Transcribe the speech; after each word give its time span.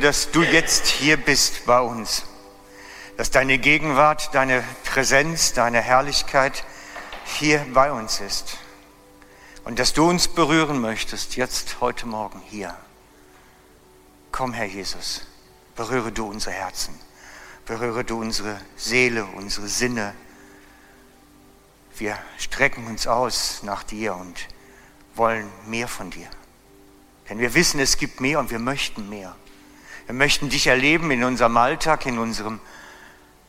dass 0.00 0.30
du 0.32 0.42
jetzt 0.42 0.86
hier 0.86 1.16
bist 1.16 1.66
bei 1.66 1.80
uns, 1.80 2.24
dass 3.16 3.30
deine 3.30 3.58
Gegenwart, 3.58 4.34
deine 4.34 4.64
Präsenz, 4.84 5.52
deine 5.52 5.80
Herrlichkeit 5.80 6.64
hier 7.24 7.64
bei 7.72 7.92
uns 7.92 8.20
ist 8.20 8.58
und 9.64 9.78
dass 9.78 9.92
du 9.92 10.08
uns 10.08 10.26
berühren 10.26 10.80
möchtest, 10.80 11.36
jetzt, 11.36 11.80
heute 11.80 12.06
Morgen 12.06 12.42
hier. 12.50 12.76
Komm, 14.32 14.52
Herr 14.52 14.66
Jesus, 14.66 15.22
berühre 15.76 16.10
du 16.10 16.28
unsere 16.28 16.52
Herzen, 16.52 16.98
berühre 17.64 18.02
du 18.02 18.20
unsere 18.20 18.60
Seele, 18.76 19.24
unsere 19.24 19.68
Sinne. 19.68 20.12
Wir 21.96 22.18
strecken 22.38 22.88
uns 22.88 23.06
aus 23.06 23.62
nach 23.62 23.84
dir 23.84 24.16
und 24.16 24.48
wollen 25.14 25.48
mehr 25.66 25.86
von 25.86 26.10
dir. 26.10 26.28
Denn 27.28 27.38
wir 27.38 27.54
wissen, 27.54 27.78
es 27.78 27.96
gibt 27.96 28.20
mehr 28.20 28.40
und 28.40 28.50
wir 28.50 28.58
möchten 28.58 29.08
mehr. 29.08 29.36
Wir 30.06 30.14
möchten 30.14 30.50
dich 30.50 30.66
erleben 30.66 31.10
in 31.10 31.24
unserem 31.24 31.56
Alltag, 31.56 32.06
in 32.06 32.18
unserem 32.18 32.60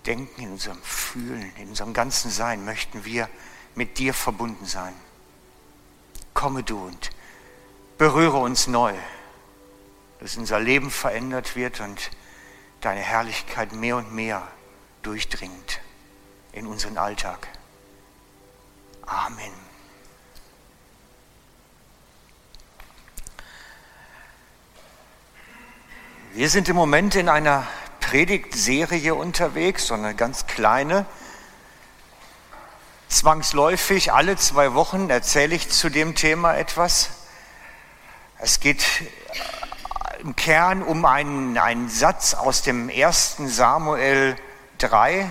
Denken, 0.05 0.41
in 0.41 0.51
unserem 0.51 0.81
Fühlen, 0.83 1.51
in 1.57 1.69
unserem 1.69 1.93
ganzen 1.93 2.31
Sein 2.31 2.63
möchten 2.63 3.05
wir 3.05 3.29
mit 3.73 3.97
dir 3.97 4.13
verbunden 4.13 4.65
sein. 4.65 4.93
Komme 6.33 6.63
du 6.63 6.85
und 6.85 7.09
berühre 7.97 8.37
uns 8.37 8.67
neu, 8.67 8.93
dass 10.19 10.37
unser 10.37 10.59
Leben 10.59 10.91
verändert 10.91 11.55
wird 11.55 11.81
und 11.81 12.11
deine 12.81 13.01
Herrlichkeit 13.01 13.73
mehr 13.73 13.97
und 13.97 14.13
mehr 14.13 14.47
durchdringt 15.01 15.81
in 16.51 16.67
unseren 16.67 16.97
Alltag. 16.97 17.47
Amen. 19.05 19.64
Wir 26.35 26.49
sind 26.49 26.67
im 26.67 26.75
Moment 26.75 27.15
in 27.15 27.29
einer 27.29 27.65
Predigtserie 28.01 29.15
unterwegs, 29.15 29.87
so 29.87 29.93
eine 29.93 30.13
ganz 30.13 30.45
kleine. 30.47 31.05
Zwangsläufig 33.07 34.11
alle 34.11 34.35
zwei 34.35 34.73
Wochen 34.73 35.09
erzähle 35.09 35.55
ich 35.55 35.69
zu 35.69 35.89
dem 35.89 36.13
Thema 36.13 36.57
etwas. 36.57 37.11
Es 38.37 38.59
geht 38.59 38.85
im 40.19 40.35
Kern 40.35 40.83
um 40.83 41.05
einen, 41.05 41.57
einen 41.57 41.87
Satz 41.87 42.33
aus 42.33 42.63
dem 42.63 42.89
1. 42.89 43.37
Samuel 43.45 44.35
3, 44.79 45.29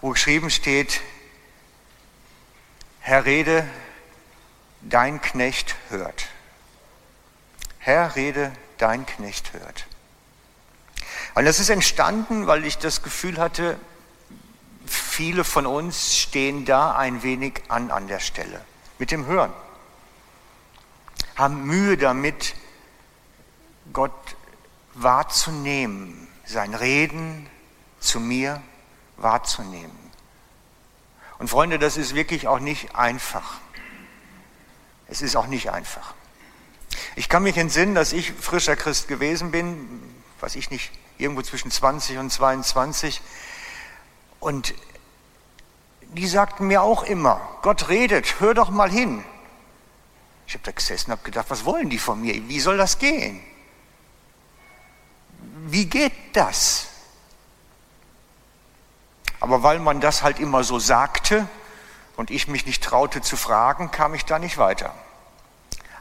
wo 0.00 0.10
geschrieben 0.10 0.50
steht, 0.50 1.00
Herr 2.98 3.24
Rede, 3.24 3.64
dein 4.80 5.22
Knecht 5.22 5.76
hört. 5.90 6.26
Herr 7.78 8.16
Rede, 8.16 8.50
dein 8.78 9.06
Knecht 9.06 9.52
hört. 9.52 9.86
Und 11.34 11.44
das 11.44 11.60
ist 11.60 11.68
entstanden, 11.68 12.46
weil 12.46 12.64
ich 12.64 12.78
das 12.78 13.02
Gefühl 13.02 13.38
hatte, 13.38 13.78
viele 14.86 15.44
von 15.44 15.66
uns 15.66 16.16
stehen 16.16 16.64
da 16.64 16.92
ein 16.92 17.22
wenig 17.22 17.62
an 17.68 17.90
an 17.90 18.08
der 18.08 18.20
Stelle 18.20 18.64
mit 18.98 19.10
dem 19.10 19.26
Hören, 19.26 19.52
haben 21.36 21.64
Mühe 21.64 21.96
damit, 21.96 22.54
Gott 23.92 24.12
wahrzunehmen, 24.94 26.26
sein 26.44 26.74
Reden 26.74 27.48
zu 28.00 28.20
mir 28.20 28.62
wahrzunehmen. 29.16 29.96
Und 31.38 31.48
Freunde, 31.48 31.78
das 31.78 31.96
ist 31.96 32.14
wirklich 32.14 32.48
auch 32.48 32.60
nicht 32.60 32.94
einfach. 32.94 33.58
Es 35.08 35.22
ist 35.22 35.36
auch 35.36 35.46
nicht 35.46 35.70
einfach. 35.70 36.14
Ich 37.16 37.30
kann 37.30 37.42
mich 37.42 37.56
entsinnen, 37.56 37.94
dass 37.94 38.12
ich 38.12 38.32
frischer 38.32 38.76
Christ 38.76 39.08
gewesen 39.08 39.50
bin, 39.50 39.88
weiß 40.40 40.54
ich 40.54 40.70
nicht, 40.70 40.92
irgendwo 41.16 41.40
zwischen 41.40 41.70
20 41.70 42.18
und 42.18 42.30
22. 42.30 43.22
Und 44.38 44.74
die 46.02 46.26
sagten 46.26 46.66
mir 46.66 46.82
auch 46.82 47.04
immer, 47.04 47.40
Gott 47.62 47.88
redet, 47.88 48.38
hör 48.40 48.52
doch 48.52 48.68
mal 48.68 48.90
hin. 48.90 49.24
Ich 50.46 50.52
habe 50.52 50.64
da 50.64 50.72
gesessen 50.72 51.10
und 51.10 51.24
gedacht, 51.24 51.46
was 51.48 51.64
wollen 51.64 51.88
die 51.88 51.98
von 51.98 52.20
mir? 52.20 52.34
Wie 52.48 52.60
soll 52.60 52.76
das 52.76 52.98
gehen? 52.98 53.40
Wie 55.66 55.86
geht 55.86 56.12
das? 56.34 56.88
Aber 59.40 59.62
weil 59.62 59.78
man 59.78 60.02
das 60.02 60.22
halt 60.22 60.38
immer 60.38 60.64
so 60.64 60.78
sagte 60.78 61.48
und 62.16 62.30
ich 62.30 62.46
mich 62.46 62.66
nicht 62.66 62.84
traute 62.84 63.22
zu 63.22 63.38
fragen, 63.38 63.90
kam 63.90 64.12
ich 64.12 64.26
da 64.26 64.38
nicht 64.38 64.58
weiter. 64.58 64.94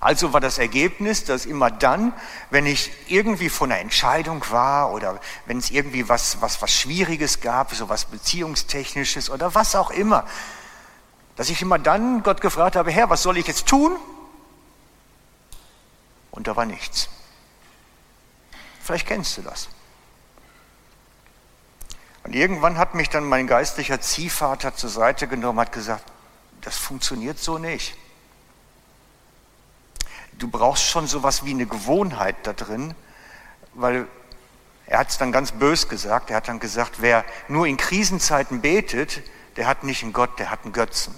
Also 0.05 0.33
war 0.33 0.39
das 0.39 0.59
Ergebnis, 0.59 1.23
dass 1.23 1.47
immer 1.47 1.71
dann, 1.71 2.13
wenn 2.51 2.67
ich 2.67 2.91
irgendwie 3.07 3.49
von 3.49 3.71
einer 3.71 3.81
Entscheidung 3.81 4.45
war 4.51 4.91
oder 4.91 5.19
wenn 5.47 5.57
es 5.57 5.71
irgendwie 5.71 6.07
was, 6.07 6.43
was, 6.43 6.61
was 6.61 6.71
Schwieriges 6.71 7.41
gab, 7.41 7.73
so 7.73 7.89
was 7.89 8.05
Beziehungstechnisches 8.05 9.31
oder 9.31 9.55
was 9.55 9.75
auch 9.75 9.89
immer, 9.89 10.27
dass 11.35 11.49
ich 11.49 11.59
immer 11.63 11.79
dann 11.79 12.21
Gott 12.21 12.39
gefragt 12.39 12.75
habe, 12.75 12.91
Herr, 12.91 13.09
was 13.09 13.23
soll 13.23 13.39
ich 13.39 13.47
jetzt 13.47 13.65
tun? 13.65 13.95
Und 16.29 16.45
da 16.45 16.55
war 16.55 16.65
nichts. 16.65 17.09
Vielleicht 18.83 19.07
kennst 19.07 19.37
du 19.37 19.41
das. 19.41 19.69
Und 22.25 22.35
irgendwann 22.35 22.77
hat 22.77 22.93
mich 22.93 23.09
dann 23.09 23.23
mein 23.23 23.47
geistlicher 23.47 23.99
Ziehvater 23.99 24.75
zur 24.75 24.91
Seite 24.91 25.27
genommen, 25.27 25.59
hat 25.59 25.71
gesagt, 25.71 26.03
das 26.61 26.77
funktioniert 26.77 27.39
so 27.39 27.57
nicht 27.57 27.97
du 30.37 30.47
brauchst 30.47 30.83
schon 30.83 31.07
sowas 31.07 31.45
wie 31.45 31.51
eine 31.51 31.65
Gewohnheit 31.65 32.35
da 32.43 32.53
drin, 32.53 32.95
weil 33.73 34.07
er 34.87 34.99
hat 34.99 35.09
es 35.09 35.17
dann 35.17 35.31
ganz 35.31 35.51
bös 35.51 35.87
gesagt. 35.89 36.29
Er 36.29 36.37
hat 36.37 36.47
dann 36.47 36.59
gesagt, 36.59 37.01
wer 37.01 37.25
nur 37.47 37.65
in 37.67 37.77
Krisenzeiten 37.77 38.61
betet, 38.61 39.23
der 39.55 39.67
hat 39.67 39.83
nicht 39.83 40.03
einen 40.03 40.13
Gott, 40.13 40.37
der 40.37 40.51
hat 40.51 40.63
einen 40.63 40.73
Götzen. 40.73 41.15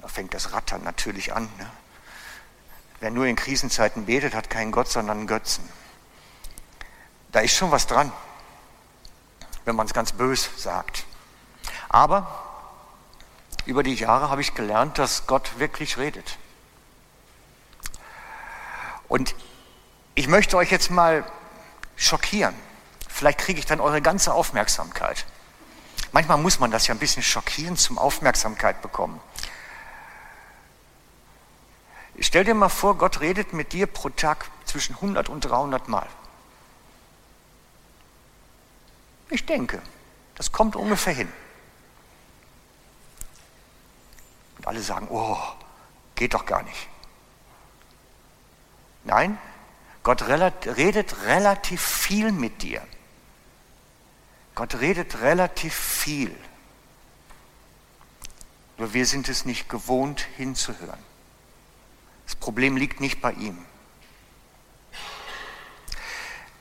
Da 0.00 0.08
fängt 0.08 0.34
das 0.34 0.52
Rattern 0.52 0.82
natürlich 0.84 1.32
an. 1.32 1.48
Ne? 1.58 1.70
Wer 3.00 3.10
nur 3.10 3.26
in 3.26 3.36
Krisenzeiten 3.36 4.06
betet, 4.06 4.34
hat 4.34 4.50
keinen 4.50 4.72
Gott, 4.72 4.88
sondern 4.88 5.18
einen 5.18 5.26
Götzen. 5.26 5.68
Da 7.32 7.40
ist 7.40 7.54
schon 7.54 7.70
was 7.70 7.86
dran, 7.86 8.12
wenn 9.64 9.76
man 9.76 9.86
es 9.86 9.94
ganz 9.94 10.12
bös 10.12 10.48
sagt. 10.56 11.04
Aber 11.88 12.44
über 13.66 13.82
die 13.82 13.94
Jahre 13.94 14.30
habe 14.30 14.40
ich 14.40 14.54
gelernt, 14.54 14.98
dass 14.98 15.26
Gott 15.26 15.58
wirklich 15.58 15.98
redet. 15.98 16.38
Und 19.08 19.34
ich 20.14 20.28
möchte 20.28 20.56
euch 20.56 20.70
jetzt 20.70 20.90
mal 20.90 21.24
schockieren. 21.96 22.54
Vielleicht 23.08 23.38
kriege 23.38 23.58
ich 23.58 23.66
dann 23.66 23.80
eure 23.80 24.02
ganze 24.02 24.32
Aufmerksamkeit. 24.32 25.24
Manchmal 26.12 26.38
muss 26.38 26.58
man 26.58 26.70
das 26.70 26.86
ja 26.86 26.94
ein 26.94 26.98
bisschen 26.98 27.22
schockieren 27.22 27.76
zum 27.76 27.98
Aufmerksamkeit 27.98 28.80
bekommen. 28.82 29.20
Stell 32.20 32.44
dir 32.44 32.54
mal 32.54 32.68
vor, 32.68 32.96
Gott 32.96 33.20
redet 33.20 33.52
mit 33.52 33.72
dir 33.72 33.86
pro 33.86 34.08
Tag 34.08 34.50
zwischen 34.64 34.96
100 34.96 35.28
und 35.28 35.40
300 35.40 35.88
Mal. 35.88 36.06
Ich 39.30 39.46
denke, 39.46 39.80
das 40.34 40.50
kommt 40.50 40.74
ungefähr 40.74 41.12
hin. 41.12 41.32
Und 44.56 44.66
alle 44.66 44.80
sagen, 44.80 45.06
oh, 45.10 45.38
geht 46.14 46.34
doch 46.34 46.46
gar 46.46 46.62
nicht. 46.62 46.88
Nein, 49.04 49.38
Gott 50.02 50.26
redet 50.28 51.24
relativ 51.24 51.82
viel 51.82 52.32
mit 52.32 52.62
dir. 52.62 52.82
Gott 54.54 54.80
redet 54.80 55.20
relativ 55.20 55.74
viel. 55.74 56.34
Nur 58.76 58.94
wir 58.94 59.06
sind 59.06 59.28
es 59.28 59.44
nicht 59.44 59.68
gewohnt 59.68 60.26
hinzuhören. 60.36 60.98
Das 62.26 62.36
Problem 62.36 62.76
liegt 62.76 63.00
nicht 63.00 63.20
bei 63.20 63.32
ihm. 63.32 63.58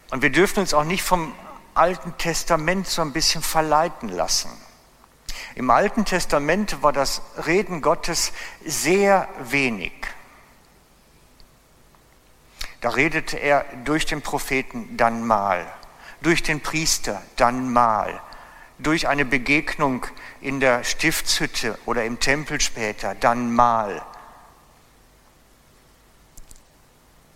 Und 0.10 0.22
wir 0.22 0.31
dürfen 0.31 0.60
uns 0.62 0.74
auch 0.74 0.83
nicht 0.83 1.04
vom 1.04 1.33
Alten 1.74 2.18
Testament 2.18 2.88
so 2.88 3.01
ein 3.01 3.13
bisschen 3.13 3.42
verleiten 3.42 4.10
lassen. 4.10 4.50
Im 5.56 5.69
Alten 5.69 6.06
Testament 6.06 6.81
war 6.81 6.94
das 6.94 7.22
Reden 7.45 7.81
Gottes 7.81 8.31
sehr 8.66 9.28
wenig. 9.40 9.94
Da 12.82 12.90
redete 12.90 13.38
er 13.38 13.66
durch 13.86 14.06
den 14.06 14.22
Propheten 14.22 14.98
dann 14.98 15.26
mal, 15.26 15.66
durch 16.22 16.44
den 16.44 16.62
Priester 16.62 17.22
dann 17.36 17.72
mal, 17.74 18.22
durch 18.78 19.08
eine 19.08 19.26
Begegnung 19.26 20.06
in 20.42 20.60
der 20.60 20.84
Stiftshütte 20.84 21.78
oder 21.86 22.06
im 22.06 22.20
Tempel 22.20 22.62
später 22.62 23.16
dann 23.16 23.54
mal. 23.54 24.04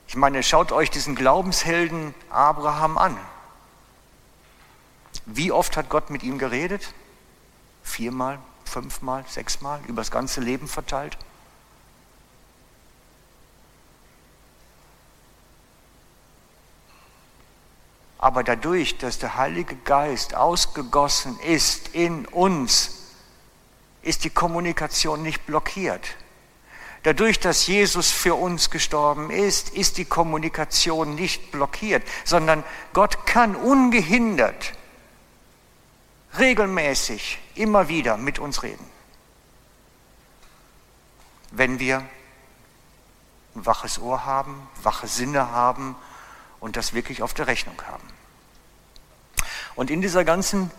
Ich 0.07 0.15
meine, 0.15 0.43
schaut 0.43 0.71
euch 0.71 0.91
diesen 0.91 1.15
Glaubenshelden 1.15 2.13
Abraham 2.29 2.97
an. 2.97 3.17
Wie 5.25 5.51
oft 5.51 5.77
hat 5.77 5.89
Gott 5.89 6.09
mit 6.09 6.21
ihm 6.21 6.37
geredet? 6.37 6.93
Viermal, 7.83 8.37
fünfmal, 8.65 9.23
sechsmal, 9.27 9.79
über 9.87 10.01
das 10.01 10.11
ganze 10.11 10.41
Leben 10.41 10.67
verteilt? 10.67 11.17
Aber 18.21 18.43
dadurch, 18.43 18.99
dass 18.99 19.17
der 19.17 19.35
Heilige 19.35 19.75
Geist 19.75 20.35
ausgegossen 20.35 21.39
ist 21.39 21.89
in 21.89 22.27
uns, 22.27 22.99
ist 24.03 24.23
die 24.23 24.29
Kommunikation 24.29 25.23
nicht 25.23 25.47
blockiert. 25.47 26.15
Dadurch, 27.01 27.39
dass 27.39 27.65
Jesus 27.65 28.11
für 28.11 28.35
uns 28.35 28.69
gestorben 28.69 29.31
ist, 29.31 29.69
ist 29.69 29.97
die 29.97 30.05
Kommunikation 30.05 31.15
nicht 31.15 31.49
blockiert, 31.49 32.03
sondern 32.23 32.63
Gott 32.93 33.25
kann 33.25 33.55
ungehindert, 33.55 34.73
regelmäßig, 36.37 37.39
immer 37.55 37.87
wieder 37.87 38.17
mit 38.17 38.37
uns 38.37 38.61
reden. 38.61 38.87
Wenn 41.49 41.79
wir 41.79 42.05
ein 43.55 43.65
waches 43.65 43.97
Ohr 43.97 44.25
haben, 44.25 44.69
wache 44.83 45.07
Sinne 45.07 45.49
haben 45.49 45.95
und 46.61 46.77
das 46.77 46.93
wirklich 46.93 47.21
auf 47.21 47.33
der 47.33 47.47
Rechnung 47.47 47.75
haben. 47.85 48.07
Und 49.75 49.89
in 49.89 50.01
dieser 50.01 50.23
ganzen 50.23 50.71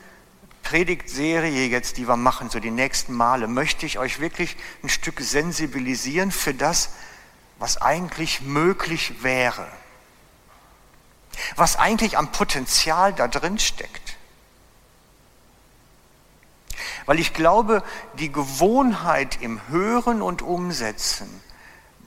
Predigtserie 0.62 1.67
jetzt, 1.67 1.99
die 1.99 2.08
wir 2.08 2.17
machen, 2.17 2.49
so 2.49 2.61
die 2.61 2.70
nächsten 2.70 3.12
Male, 3.12 3.49
möchte 3.49 3.84
ich 3.84 3.99
euch 3.99 4.20
wirklich 4.20 4.56
ein 4.82 4.88
Stück 4.88 5.20
sensibilisieren 5.20 6.31
für 6.31 6.55
das, 6.55 6.90
was 7.58 7.82
eigentlich 7.82 8.40
möglich 8.40 9.23
wäre. 9.23 9.67
Was 11.56 11.76
eigentlich 11.76 12.17
am 12.17 12.31
Potenzial 12.31 13.12
da 13.12 13.28
drin 13.28 13.58
steckt. 13.58 14.17
Weil 17.06 17.19
ich 17.19 17.35
glaube, 17.35 17.82
die 18.14 18.31
Gewohnheit 18.31 19.43
im 19.43 19.61
Hören 19.69 20.23
und 20.23 20.43
Umsetzen 20.43 21.28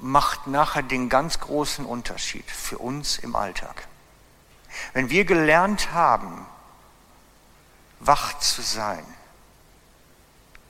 macht 0.01 0.47
nachher 0.47 0.83
den 0.83 1.09
ganz 1.09 1.39
großen 1.39 1.85
Unterschied 1.85 2.49
für 2.49 2.77
uns 2.77 3.17
im 3.17 3.35
Alltag. 3.35 3.87
Wenn 4.93 5.09
wir 5.09 5.25
gelernt 5.25 5.93
haben, 5.93 6.45
wach 7.99 8.37
zu 8.39 8.61
sein. 8.61 9.05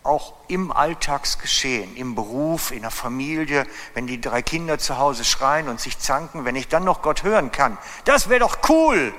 Auch 0.04 0.33
im 0.48 0.72
Alltagsgeschehen, 0.72 1.95
im 1.98 2.13
Beruf, 2.13 2.69
in 2.69 2.83
der 2.83 2.92
Familie, 2.92 3.66
wenn 3.95 4.06
die 4.06 4.22
drei 4.22 4.44
Kinder 4.44 4.77
zu 4.77 5.00
Hause 5.00 5.25
schreien 5.25 5.68
und 5.68 5.81
sich 5.81 5.98
zanken, 5.98 6.45
wenn 6.45 6.56
ich 6.56 6.68
dann 6.68 6.83
noch 6.83 7.01
Gott 7.01 7.24
hören 7.24 7.51
kann. 7.51 7.80
Das 8.06 8.30
wäre 8.30 8.42
doch 8.42 8.69
cool. 8.69 9.13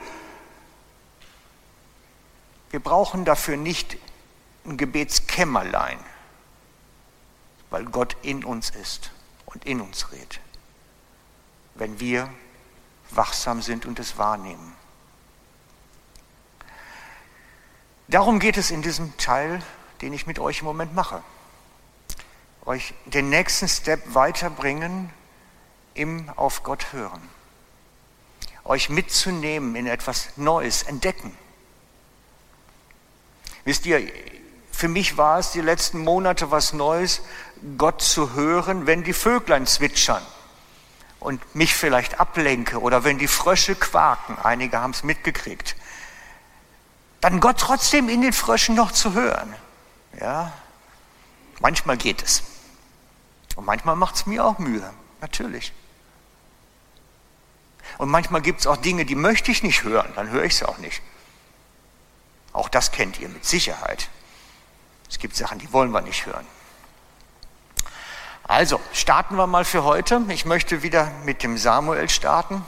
Wir 2.70 2.78
brauchen 2.78 3.24
dafür 3.24 3.56
nicht 3.56 3.96
ein 4.64 4.76
Gebetskämmerlein, 4.76 5.98
weil 7.70 7.84
Gott 7.86 8.16
in 8.22 8.44
uns 8.44 8.70
ist 8.70 9.10
und 9.46 9.64
in 9.64 9.80
uns 9.80 10.12
redet, 10.12 10.40
wenn 11.74 11.98
wir 12.00 12.28
wachsam 13.10 13.62
sind 13.62 13.86
und 13.86 13.98
es 13.98 14.18
wahrnehmen. 14.18 14.74
Darum 18.08 18.38
geht 18.38 18.56
es 18.56 18.70
in 18.70 18.82
diesem 18.82 19.16
Teil, 19.16 19.62
den 20.00 20.12
ich 20.12 20.26
mit 20.26 20.38
euch 20.38 20.60
im 20.60 20.66
Moment 20.66 20.94
mache. 20.94 21.22
Euch 22.64 22.94
den 23.06 23.30
nächsten 23.30 23.68
Step 23.68 24.14
weiterbringen 24.14 25.10
im 25.94 26.28
Auf 26.30 26.62
Gott 26.62 26.92
hören. 26.92 27.28
Euch 28.64 28.88
mitzunehmen 28.88 29.74
in 29.76 29.86
etwas 29.86 30.36
Neues, 30.36 30.82
entdecken. 30.82 31.36
Wisst 33.64 33.86
ihr, 33.86 34.00
für 34.76 34.88
mich 34.88 35.16
war 35.16 35.38
es 35.38 35.52
die 35.52 35.60
letzten 35.60 35.98
Monate 35.98 36.50
was 36.50 36.72
Neues, 36.72 37.22
Gott 37.78 38.02
zu 38.02 38.34
hören, 38.34 38.86
wenn 38.86 39.02
die 39.02 39.12
Vöglein 39.12 39.66
zwitschern 39.66 40.22
und 41.20 41.54
mich 41.54 41.74
vielleicht 41.74 42.20
ablenke 42.20 42.80
oder 42.80 43.02
wenn 43.04 43.18
die 43.18 43.28
Frösche 43.28 43.74
quaken. 43.74 44.36
Einige 44.42 44.80
haben 44.80 44.92
es 44.92 45.02
mitgekriegt 45.02 45.76
dann 47.26 47.40
Gott 47.40 47.58
trotzdem 47.58 48.08
in 48.08 48.22
den 48.22 48.32
Fröschen 48.32 48.76
noch 48.76 48.92
zu 48.92 49.14
hören. 49.14 49.52
Ja, 50.20 50.52
manchmal 51.60 51.96
geht 51.96 52.22
es. 52.22 52.44
Und 53.56 53.64
manchmal 53.64 53.96
macht 53.96 54.14
es 54.14 54.26
mir 54.26 54.44
auch 54.44 54.58
Mühe, 54.58 54.88
natürlich. 55.20 55.72
Und 57.98 58.10
manchmal 58.10 58.42
gibt 58.42 58.60
es 58.60 58.68
auch 58.68 58.76
Dinge, 58.76 59.04
die 59.04 59.16
möchte 59.16 59.50
ich 59.50 59.64
nicht 59.64 59.82
hören, 59.82 60.12
dann 60.14 60.30
höre 60.30 60.44
ich 60.44 60.54
sie 60.54 60.68
auch 60.68 60.78
nicht. 60.78 61.02
Auch 62.52 62.68
das 62.68 62.92
kennt 62.92 63.18
ihr 63.18 63.28
mit 63.28 63.44
Sicherheit. 63.44 64.08
Es 65.08 65.18
gibt 65.18 65.36
Sachen, 65.36 65.58
die 65.58 65.72
wollen 65.72 65.90
wir 65.90 66.00
nicht 66.00 66.26
hören. 66.26 66.46
Also, 68.44 68.80
starten 68.92 69.36
wir 69.36 69.46
mal 69.46 69.64
für 69.64 69.84
heute. 69.84 70.22
Ich 70.28 70.44
möchte 70.44 70.82
wieder 70.82 71.10
mit 71.24 71.42
dem 71.42 71.58
Samuel 71.58 72.08
starten. 72.08 72.64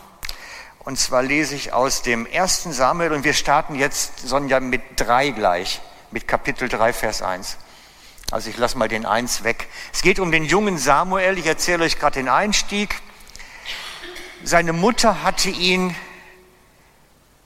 Und 0.80 0.98
zwar 0.98 1.22
lese 1.22 1.54
ich 1.54 1.72
aus 1.72 2.02
dem 2.02 2.26
ersten 2.26 2.72
Samuel 2.72 3.12
und 3.12 3.22
wir 3.22 3.34
starten 3.34 3.74
jetzt, 3.74 4.26
Sonja, 4.26 4.58
mit 4.58 4.82
drei 4.96 5.30
gleich, 5.30 5.80
mit 6.10 6.26
Kapitel 6.26 6.68
3, 6.68 6.92
Vers 6.92 7.22
1. 7.22 7.58
Also 8.30 8.50
ich 8.50 8.56
lasse 8.56 8.76
mal 8.76 8.88
den 8.88 9.06
1 9.06 9.44
weg. 9.44 9.68
Es 9.92 10.02
geht 10.02 10.18
um 10.18 10.32
den 10.32 10.44
jungen 10.44 10.78
Samuel. 10.78 11.38
Ich 11.38 11.46
erzähle 11.46 11.84
euch 11.84 11.98
gerade 11.98 12.18
den 12.18 12.28
Einstieg. 12.28 13.00
Seine 14.44 14.72
Mutter 14.72 15.22
hatte 15.22 15.50
ihn 15.50 15.94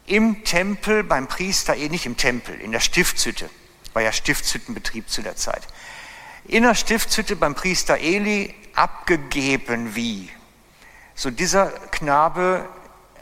im 0.07 0.45
Tempel 0.45 1.05
beim 1.05 1.27
Priester, 1.27 1.77
eh 1.77 1.89
nicht 1.89 2.07
im 2.07 2.17
Tempel, 2.17 2.61
in 2.61 2.73
der 2.73 2.81
Stiftshütte, 2.81 3.49
war 3.93 4.03
ja 4.03 4.13
Stiftshüttenbetrieb 4.13 5.09
zu 5.09 5.23
der 5.23 5.37
Zeit, 5.37 5.63
in 6.45 6.65
der 6.65 6.75
Stiftshütte 6.75 7.37
beim 7.37 7.55
Priester 7.55 7.99
Eli 7.99 8.55
abgegeben 8.75 9.95
wie. 9.95 10.31
So 11.15 11.31
dieser 11.31 11.67
Knabe 11.67 12.69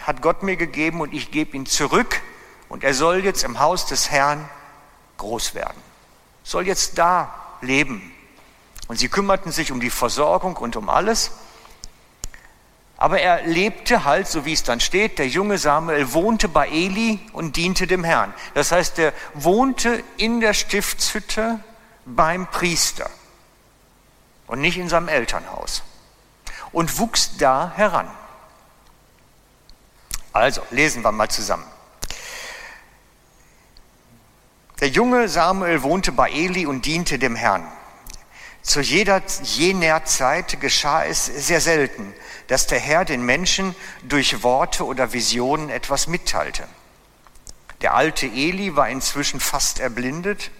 hat 0.00 0.22
Gott 0.22 0.43
mir 0.43 0.56
gegeben 0.56 1.00
und 1.00 1.12
ich 1.12 1.31
gebe 1.31 1.56
ihn 1.56 1.67
zurück 1.67 2.20
und 2.69 2.84
er 2.84 2.94
soll 2.94 3.25
jetzt 3.25 3.44
im 3.44 3.58
Haus 3.58 3.87
des 3.87 4.11
Herrn 4.11 4.49
groß 5.19 5.55
werden. 5.55 5.81
Soll 6.44 6.67
jetzt 6.67 6.99
da 6.99 7.34
leben. 7.61 8.12
Und 8.88 8.99
sie 8.99 9.08
kümmerten 9.08 9.52
sich 9.52 9.70
um 9.70 9.81
die 9.81 9.90
Versorgung 9.90 10.56
und 10.56 10.76
um 10.76 10.88
alles. 10.88 11.32
Aber 13.00 13.19
er 13.19 13.47
lebte 13.47 14.05
halt, 14.05 14.29
so 14.29 14.44
wie 14.44 14.52
es 14.52 14.62
dann 14.62 14.79
steht, 14.79 15.19
der 15.19 15.26
junge 15.26 15.56
Samuel 15.56 16.12
wohnte 16.12 16.49
bei 16.49 16.69
Eli 16.69 17.19
und 17.32 17.56
diente 17.56 17.87
dem 17.87 18.05
Herrn. 18.05 18.35
Das 18.52 18.73
heißt, 18.73 18.99
er 18.99 19.14
wohnte 19.32 20.05
in 20.19 20.41
der 20.41 20.52
Stiftshütte 20.52 21.58
beim 22.05 22.47
Priester 22.47 23.08
und 24.47 24.61
nicht 24.61 24.76
in 24.76 24.91
seinem 24.91 25.08
Elternhaus 25.08 25.82
und 26.72 26.98
wuchs 26.98 27.39
da 27.39 27.72
heran. 27.74 28.10
Also, 30.34 30.60
lesen 30.70 31.03
wir 31.03 31.10
mal 31.10 31.31
zusammen. 31.31 31.65
Der 34.81 34.89
junge 34.89 35.31
Samuel 35.31 35.82
wohnte 35.82 36.13
bei 36.13 36.31
Eli 36.31 36.67
und 36.67 36.84
diente 36.84 37.19
dem 37.19 37.34
Herrn. 37.34 37.67
Zu 38.62 38.81
jeder, 38.81 39.22
jener 39.43 40.05
Zeit 40.05 40.60
geschah 40.60 41.05
es 41.05 41.26
sehr 41.26 41.60
selten, 41.60 42.14
dass 42.48 42.67
der 42.67 42.79
Herr 42.79 43.05
den 43.05 43.24
Menschen 43.24 43.74
durch 44.02 44.43
Worte 44.43 44.84
oder 44.84 45.12
Visionen 45.12 45.70
etwas 45.70 46.06
mitteilte. 46.06 46.67
Der 47.81 47.94
alte 47.94 48.26
Eli 48.26 48.76
war 48.76 48.88
inzwischen 48.88 49.40
fast 49.40 49.81
erblindet. 49.81 50.50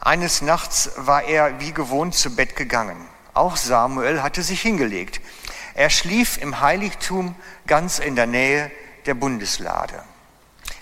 Eines 0.00 0.40
Nachts 0.40 0.90
war 0.96 1.24
er 1.24 1.60
wie 1.60 1.72
gewohnt 1.72 2.14
zu 2.14 2.34
Bett 2.34 2.56
gegangen. 2.56 3.06
Auch 3.34 3.56
Samuel 3.56 4.22
hatte 4.22 4.42
sich 4.42 4.62
hingelegt. 4.62 5.20
Er 5.74 5.90
schlief 5.90 6.38
im 6.38 6.60
Heiligtum 6.60 7.34
ganz 7.66 7.98
in 7.98 8.16
der 8.16 8.26
Nähe 8.26 8.70
der 9.06 9.14
Bundeslade. 9.14 10.02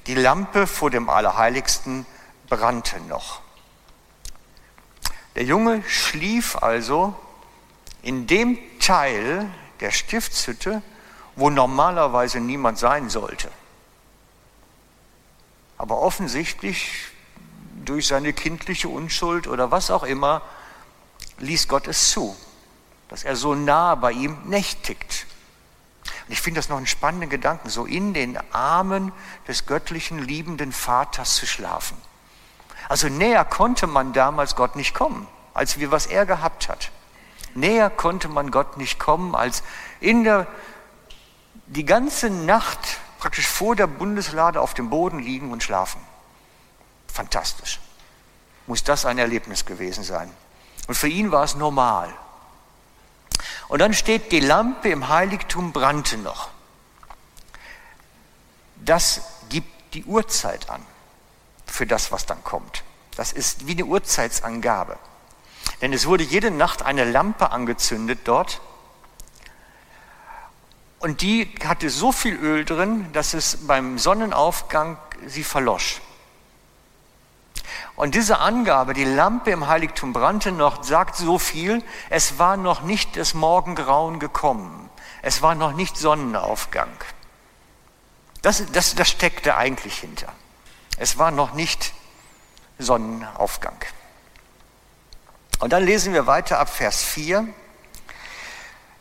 Die 0.06 0.14
Lampe 0.14 0.66
vor 0.66 0.90
dem 0.90 1.08
Allerheiligsten 1.08 2.06
brannte 2.49 3.00
noch. 3.00 3.40
Der 5.40 5.47
Junge 5.47 5.82
schlief 5.88 6.56
also 6.56 7.16
in 8.02 8.26
dem 8.26 8.59
Teil 8.78 9.49
der 9.80 9.90
Stiftshütte, 9.90 10.82
wo 11.35 11.49
normalerweise 11.49 12.40
niemand 12.40 12.76
sein 12.76 13.09
sollte. 13.09 13.50
Aber 15.78 15.97
offensichtlich 15.97 17.06
durch 17.87 18.06
seine 18.06 18.35
kindliche 18.35 18.90
Unschuld 18.90 19.49
oder 19.49 19.70
was 19.70 19.90
auch 19.90 20.02
immer 20.02 20.42
ließ 21.38 21.68
Gott 21.68 21.88
es 21.88 22.11
zu 22.11 22.37
dass 23.11 23.25
er 23.25 23.35
so 23.35 23.56
nah 23.56 23.97
bei 23.97 24.12
ihm 24.12 24.37
nächtigt. 24.44 25.26
Und 26.26 26.32
ich 26.32 26.40
finde 26.40 26.61
das 26.61 26.68
noch 26.68 26.76
einen 26.76 26.87
spannenden 26.87 27.28
Gedanken, 27.28 27.68
so 27.68 27.85
in 27.85 28.14
den 28.14 28.38
Armen 28.52 29.11
des 29.49 29.66
göttlichen, 29.66 30.20
liebenden 30.20 30.70
Vaters 30.70 31.35
zu 31.35 31.47
schlafen. 31.47 31.97
Also 32.90 33.09
näher 33.09 33.44
konnte 33.44 33.87
man 33.87 34.12
damals 34.12 34.56
Gott 34.56 34.75
nicht 34.75 34.94
kommen, 34.94 35.28
als 35.54 35.78
wir, 35.78 35.92
was 35.92 36.06
er 36.06 36.26
gehabt 36.26 36.68
hat. 36.68 36.90
Näher 37.54 37.88
konnte 37.88 38.26
man 38.26 38.50
Gott 38.50 38.78
nicht 38.78 38.99
kommen, 38.99 39.37
als 39.37 39.62
in 40.00 40.25
der, 40.25 40.49
die 41.66 41.85
ganze 41.85 42.30
Nacht 42.30 42.99
praktisch 43.20 43.47
vor 43.47 43.76
der 43.76 43.87
Bundeslade 43.87 44.61
auf 44.61 44.75
dem 44.75 44.90
Boden 44.90 45.20
liegen 45.20 45.52
und 45.52 45.62
schlafen. 45.62 46.00
Fantastisch. 47.06 47.78
Muss 48.66 48.82
das 48.82 49.06
ein 49.06 49.18
Erlebnis 49.18 49.64
gewesen 49.64 50.02
sein. 50.02 50.28
Und 50.88 50.97
für 50.97 51.06
ihn 51.06 51.30
war 51.30 51.44
es 51.44 51.54
normal. 51.54 52.12
Und 53.68 53.78
dann 53.78 53.94
steht, 53.94 54.32
die 54.32 54.40
Lampe 54.40 54.88
im 54.88 55.09
Heiligtum 55.09 55.70
brannte 55.70 56.18
noch. 56.18 56.49
Das 58.85 59.23
gibt 59.49 59.94
die 59.94 60.04
Uhrzeit 60.06 60.68
an 60.68 60.85
für 61.70 61.86
das, 61.86 62.12
was 62.12 62.26
dann 62.26 62.42
kommt. 62.44 62.84
Das 63.16 63.32
ist 63.32 63.66
wie 63.66 63.72
eine 63.72 63.84
Uhrzeitsangabe. 63.84 64.98
Denn 65.80 65.92
es 65.92 66.06
wurde 66.06 66.24
jede 66.24 66.50
Nacht 66.50 66.82
eine 66.82 67.04
Lampe 67.04 67.50
angezündet 67.50 68.20
dort. 68.24 68.60
Und 70.98 71.22
die 71.22 71.52
hatte 71.64 71.88
so 71.88 72.12
viel 72.12 72.34
Öl 72.36 72.64
drin, 72.64 73.10
dass 73.12 73.32
es 73.32 73.66
beim 73.66 73.98
Sonnenaufgang 73.98 74.98
sie 75.26 75.44
verlosch. 75.44 76.00
Und 77.96 78.14
diese 78.14 78.38
Angabe, 78.38 78.94
die 78.94 79.04
Lampe 79.04 79.50
im 79.50 79.66
Heiligtum 79.66 80.12
brannte 80.12 80.52
noch, 80.52 80.82
sagt 80.82 81.16
so 81.16 81.38
viel, 81.38 81.82
es 82.08 82.38
war 82.38 82.56
noch 82.56 82.82
nicht 82.82 83.16
das 83.16 83.34
Morgengrauen 83.34 84.18
gekommen. 84.18 84.88
Es 85.22 85.42
war 85.42 85.54
noch 85.54 85.72
nicht 85.72 85.96
Sonnenaufgang. 85.96 86.88
Das, 88.42 88.64
das, 88.72 88.94
das 88.94 89.08
steckte 89.08 89.56
eigentlich 89.56 89.98
hinter. 89.98 90.32
Es 91.00 91.16
war 91.16 91.30
noch 91.30 91.54
nicht 91.54 91.95
Sonnenaufgang. 92.78 93.78
Und 95.59 95.73
dann 95.73 95.83
lesen 95.83 96.12
wir 96.12 96.26
weiter 96.26 96.59
ab 96.59 96.69
Vers 96.69 97.02
4. 97.02 97.49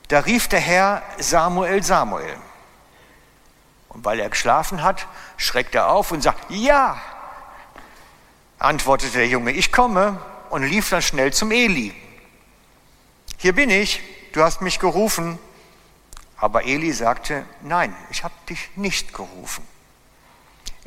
Da 0.08 0.20
rief 0.22 0.48
der 0.48 0.62
Herr 0.62 1.04
Samuel, 1.18 1.84
Samuel. 1.84 2.38
Und 3.90 4.06
weil 4.06 4.22
er 4.22 4.30
geschlafen 4.30 4.82
hat, 4.82 5.08
schreckt 5.36 5.76
er 5.76 5.90
auf 5.90 6.14
und 6.14 6.22
sagt, 6.22 6.50
ja, 6.50 7.02
antwortete 8.60 9.18
der 9.18 9.28
Junge, 9.28 9.52
ich 9.52 9.74
komme 9.74 10.22
und 10.52 10.64
lief 10.64 10.90
dann 10.90 11.02
schnell 11.02 11.34
zum 11.34 11.52
Eli. 11.52 11.94
Hier 13.36 13.54
bin 13.54 13.70
ich, 13.70 14.02
du 14.32 14.42
hast 14.42 14.62
mich 14.62 14.80
gerufen. 14.80 15.38
Aber 16.38 16.64
Eli 16.64 16.94
sagte, 16.94 17.44
nein, 17.60 17.94
ich 18.10 18.24
habe 18.24 18.34
dich 18.48 18.70
nicht 18.78 19.14
gerufen. 19.14 19.68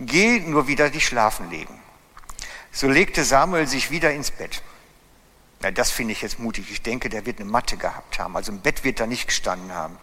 Geh 0.07 0.41
nur 0.41 0.67
wieder 0.67 0.91
dich 0.91 1.07
schlafen 1.07 1.51
legen. 1.51 1.79
So 2.73 2.89
legte 2.89 3.25
Samuel 3.25 3.67
sich 3.67 3.91
wieder 3.91 4.13
ins 4.13 4.31
Bett. 4.31 4.63
Na, 5.61 5.71
das 5.71 5.91
finde 5.91 6.13
ich 6.13 6.23
jetzt 6.23 6.39
mutig. 6.39 6.71
Ich 6.71 6.83
denke, 6.83 7.09
der 7.09 7.25
wird 7.25 7.41
eine 7.41 7.49
Matte 7.49 7.77
gehabt 7.77 8.19
haben. 8.19 8.37
Also 8.37 8.51
im 8.51 8.61
Bett 8.61 8.83
wird 8.83 8.99
er 8.99 9.07
nicht 9.07 9.29
gestanden 9.29 9.73
haben. 9.73 9.97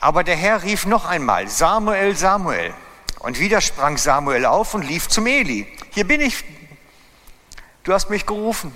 Aber 0.00 0.24
der 0.24 0.36
Herr 0.36 0.62
rief 0.62 0.86
noch 0.86 1.04
einmal, 1.04 1.48
Samuel, 1.48 2.16
Samuel. 2.16 2.74
Und 3.18 3.38
wieder 3.38 3.60
sprang 3.60 3.98
Samuel 3.98 4.46
auf 4.46 4.74
und 4.74 4.82
lief 4.82 5.08
zum 5.08 5.26
Eli. 5.26 5.66
Hier 5.90 6.06
bin 6.06 6.20
ich. 6.20 6.42
Du 7.84 7.92
hast 7.92 8.08
mich 8.08 8.26
gerufen, 8.26 8.72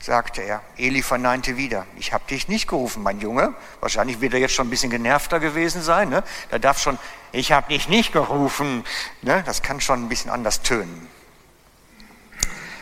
sagte 0.00 0.42
er. 0.42 0.62
Eli 0.76 1.02
verneinte 1.02 1.56
wieder, 1.56 1.86
ich 1.96 2.12
habe 2.12 2.24
dich 2.28 2.48
nicht 2.48 2.68
gerufen, 2.68 3.02
mein 3.02 3.20
Junge. 3.20 3.54
Wahrscheinlich 3.80 4.20
wird 4.20 4.34
er 4.34 4.40
jetzt 4.40 4.54
schon 4.54 4.68
ein 4.68 4.70
bisschen 4.70 4.90
genervter 4.90 5.40
gewesen 5.40 5.82
sein. 5.82 6.08
Ne? 6.08 6.22
Da 6.50 6.58
darf 6.58 6.78
schon, 6.78 6.98
ich 7.32 7.52
habe 7.52 7.68
dich 7.68 7.88
nicht 7.88 8.12
gerufen. 8.12 8.84
Ne? 9.22 9.42
Das 9.44 9.62
kann 9.62 9.80
schon 9.80 10.04
ein 10.04 10.08
bisschen 10.08 10.30
anders 10.30 10.62
tönen. 10.62 11.08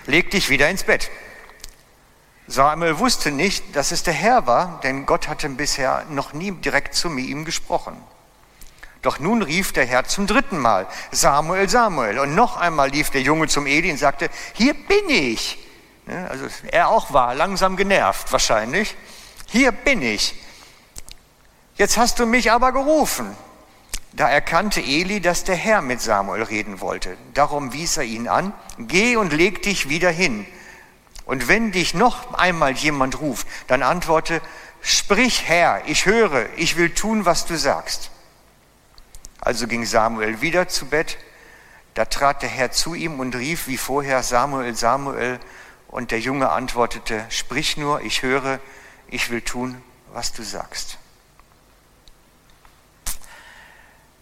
Leg 0.07 0.31
dich 0.31 0.51
wieder 0.51 0.69
ins 0.69 0.85
Bett. 0.85 1.11
Samuel 2.47 2.99
wusste 2.99 3.33
nicht, 3.33 3.75
dass 3.75 3.91
es 3.91 4.05
der 4.05 4.15
Herr 4.15 4.47
war, 4.47 4.81
denn 4.85 5.05
Gott 5.05 5.27
hatte 5.27 5.49
bisher 5.49 6.05
noch 6.11 6.33
nie 6.33 6.53
direkt 6.53 6.95
zu 6.95 7.09
ihm 7.17 7.45
gesprochen. 7.45 7.97
Doch 9.03 9.19
nun 9.19 9.43
rief 9.43 9.73
der 9.73 9.85
Herr 9.85 10.05
zum 10.05 10.27
dritten 10.29 10.59
Mal, 10.59 10.87
Samuel, 11.11 11.69
Samuel. 11.69 12.21
Und 12.21 12.35
noch 12.37 12.57
einmal 12.57 12.91
lief 12.91 13.11
der 13.11 13.23
Junge 13.23 13.49
zum 13.49 13.67
Eli 13.67 13.91
und 13.91 13.99
sagte, 13.99 14.31
hier 14.53 14.75
bin 14.75 15.09
ich. 15.09 15.66
Also 16.07 16.47
er 16.71 16.89
auch 16.89 17.13
war 17.13 17.35
langsam 17.35 17.77
genervt 17.77 18.31
wahrscheinlich. 18.33 18.97
Hier 19.47 19.73
bin 19.73 20.03
ich. 20.03 20.35
Jetzt 21.77 21.97
hast 21.97 22.19
du 22.19 22.27
mich 22.27 22.53
aber 22.53 22.73
gerufen. 22.73 23.37
Da 24.13 24.31
erkannte 24.31 24.81
Eli, 24.81 25.21
dass 25.21 25.45
der 25.45 25.57
Herr 25.57 25.83
mit 25.83 26.01
Samuel 26.01 26.43
reden 26.43 26.81
wollte. 26.81 27.19
Darum 27.35 27.75
wies 27.75 27.99
er 27.99 28.05
ihn 28.05 28.29
an, 28.29 28.55
geh 28.79 29.17
und 29.17 29.33
leg 29.33 29.63
dich 29.63 29.91
wieder 29.91 30.11
hin. 30.11 30.47
Und 31.27 31.49
wenn 31.49 31.73
dich 31.73 31.93
noch 31.93 32.33
einmal 32.35 32.73
jemand 32.73 33.21
ruft, 33.21 33.47
dann 33.67 33.83
antworte, 33.83 34.41
sprich 34.81 35.49
Herr, 35.49 35.83
ich 35.87 36.07
höre, 36.07 36.47
ich 36.57 36.77
will 36.79 36.95
tun, 36.95 37.27
was 37.27 37.45
du 37.45 37.59
sagst. 37.59 38.11
Also 39.41 39.67
ging 39.67 39.85
Samuel 39.85 40.41
wieder 40.41 40.69
zu 40.69 40.87
Bett. 40.87 41.19
Da 41.95 42.07
trat 42.07 42.43
der 42.43 42.49
Herr 42.49 42.71
zu 42.71 42.95
ihm 42.95 43.21
und 43.21 43.35
rief 43.35 43.67
wie 43.67 43.77
vorher 43.77 44.23
Samuel, 44.23 44.75
Samuel. 44.77 45.41
Und 45.97 46.11
der 46.11 46.21
Junge 46.21 46.51
antwortete, 46.51 47.25
sprich 47.31 47.79
nur, 47.79 48.03
ich 48.03 48.21
höre, 48.21 48.61
ich 49.09 49.31
will 49.31 49.41
tun, 49.41 49.83
was 50.13 50.35
du 50.35 50.43
sagst. 50.43 50.99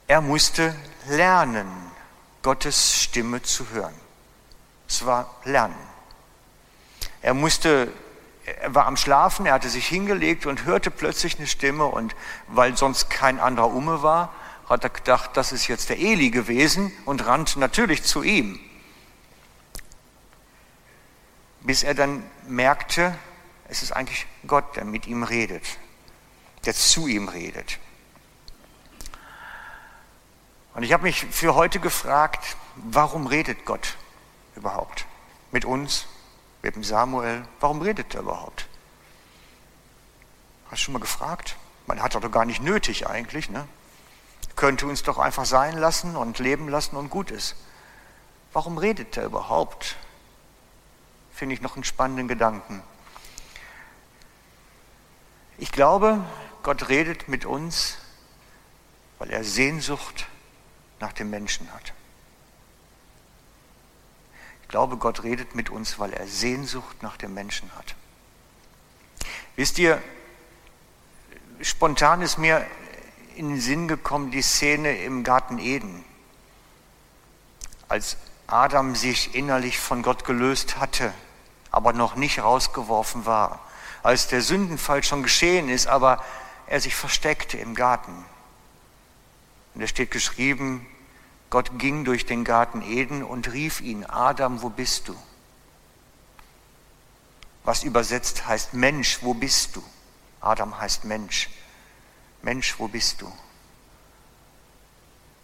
Er 0.07 0.21
musste 0.21 0.73
lernen, 1.09 1.67
Gottes 2.45 3.03
Stimme 3.03 3.43
zu 3.43 3.71
hören. 3.71 3.93
Es 4.89 5.05
war 5.05 5.35
Lernen. 5.43 5.75
Er 7.23 7.35
musste, 7.35 7.93
er 8.45 8.73
war 8.73 8.87
am 8.87 8.97
Schlafen, 8.97 9.45
er 9.45 9.55
hatte 9.55 9.69
sich 9.69 9.89
hingelegt 9.89 10.47
und 10.47 10.67
hörte 10.67 10.93
plötzlich 10.93 11.39
eine 11.39 11.49
Stimme 11.49 11.87
und 11.87 12.15
weil 12.47 12.77
sonst 12.77 13.11
kein 13.11 13.41
anderer 13.41 13.73
Umme 13.73 14.01
war, 14.01 14.33
hat 14.69 14.85
er 14.85 14.91
gedacht, 14.91 15.31
das 15.35 15.51
ist 15.51 15.67
jetzt 15.67 15.89
der 15.89 15.99
Eli 15.99 16.31
gewesen 16.31 16.93
und 17.05 17.27
rannte 17.27 17.59
natürlich 17.59 18.05
zu 18.05 18.23
ihm. 18.23 18.61
Bis 21.65 21.83
er 21.83 21.95
dann 21.95 22.25
merkte, 22.47 23.19
es 23.69 23.83
ist 23.83 23.91
eigentlich 23.91 24.27
Gott, 24.47 24.77
der 24.77 24.85
mit 24.85 25.07
ihm 25.09 25.25
redet, 25.25 25.65
der 26.65 26.75
zu 26.75 27.09
ihm 27.09 27.29
redet. 27.29 27.81
Und 30.75 30.85
ich 30.85 30.93
habe 30.93 31.03
mich 31.03 31.25
für 31.25 31.57
heute 31.57 31.81
gefragt, 31.81 32.57
warum 32.77 33.27
redet 33.27 33.65
Gott 33.65 33.97
überhaupt 34.55 35.07
mit 35.51 35.65
uns, 35.65 36.07
mit 36.63 36.77
dem 36.77 36.85
Samuel? 36.85 37.45
Warum 37.59 37.83
redet 37.83 38.15
er 38.15 38.21
überhaupt? 38.21 38.69
Hast 40.67 40.81
du 40.81 40.85
schon 40.85 40.95
mal 40.95 41.01
gefragt? 41.01 41.57
Man 41.87 42.01
hat 42.01 42.15
doch 42.15 42.31
gar 42.31 42.45
nicht 42.45 42.63
nötig 42.63 43.09
eigentlich, 43.09 43.51
ne? 43.51 43.67
könnte 44.57 44.87
uns 44.87 45.03
doch 45.03 45.19
einfach 45.19 45.45
sein 45.45 45.77
lassen 45.77 46.17
und 46.17 46.39
leben 46.39 46.69
lassen 46.69 46.97
und 46.97 47.11
gut 47.11 47.31
ist. 47.31 47.57
Warum 48.53 48.79
redet 48.79 49.17
er 49.17 49.25
überhaupt? 49.25 49.97
Finde 51.35 51.55
ich 51.55 51.61
noch 51.61 51.75
einen 51.75 51.85
spannenden 51.85 52.29
Gedanken. 52.29 52.83
Ich 55.59 55.73
glaube, 55.73 56.25
Gott 56.63 56.89
redet 56.89 57.29
mit 57.29 57.45
uns, 57.45 57.99
weil 59.19 59.31
er 59.31 59.43
Sehnsucht 59.43 60.27
nach 61.01 61.13
dem 61.13 61.31
Menschen 61.31 61.73
hat. 61.73 61.93
Ich 64.63 64.69
glaube, 64.69 64.97
Gott 64.97 65.23
redet 65.25 65.55
mit 65.55 65.71
uns, 65.71 65.99
weil 65.99 66.13
er 66.13 66.27
Sehnsucht 66.27 67.03
nach 67.03 67.17
dem 67.17 67.35
Menschen 67.35 67.71
hat. 67.77 67.95
Wisst 69.57 69.79
ihr, 69.79 70.03
spontan 71.61 72.23
ist 72.23 72.39
mir 72.39 72.67
in 73.37 73.49
den 73.49 73.61
Sinn 73.61 73.89
gekommen, 73.89 74.31
die 74.31 74.43
Szene 74.43 74.99
im 74.99 75.25
Garten 75.25 75.59
Eden, 75.59 76.05
als 77.89 78.17
Adam 78.47 78.95
sich 78.95 79.35
innerlich 79.35 79.79
von 79.79 80.03
Gott 80.03 80.25
gelöst 80.25 80.79
hatte, 80.79 81.13
aber 81.71 81.93
noch 81.93 82.15
nicht 82.15 82.41
rausgeworfen 82.41 83.27
war, 83.27 83.61
als 84.03 84.29
der 84.29 84.43
Sündenfall 84.43 85.03
schon 85.03 85.23
geschehen 85.23 85.69
ist, 85.69 85.87
aber 85.87 86.23
er 86.67 86.81
sich 86.81 86.95
versteckte 86.95 87.57
im 87.57 87.75
Garten. 87.75 88.25
Und 89.75 89.81
es 89.81 89.91
steht 89.91 90.11
geschrieben, 90.11 90.87
Gott 91.51 91.79
ging 91.79 92.05
durch 92.05 92.27
den 92.27 92.45
Garten 92.45 92.83
Eden 92.83 93.23
und 93.23 93.53
rief 93.53 93.81
ihn, 93.81 94.05
Adam, 94.05 94.63
wo 94.63 94.71
bist 94.71 95.09
du? 95.09 95.17
Was 97.65 97.83
übersetzt 97.83 98.47
heißt 98.47 98.75
Mensch, 98.75 99.21
wo 99.23 99.35
bist 99.35 99.77
du? 99.77 99.83
Adam 100.41 100.79
heißt 100.79 101.05
Mensch. 101.05 101.49
Mensch, 102.43 102.79
wo 102.79 102.89
bist 102.89 103.23
du? 103.23 103.33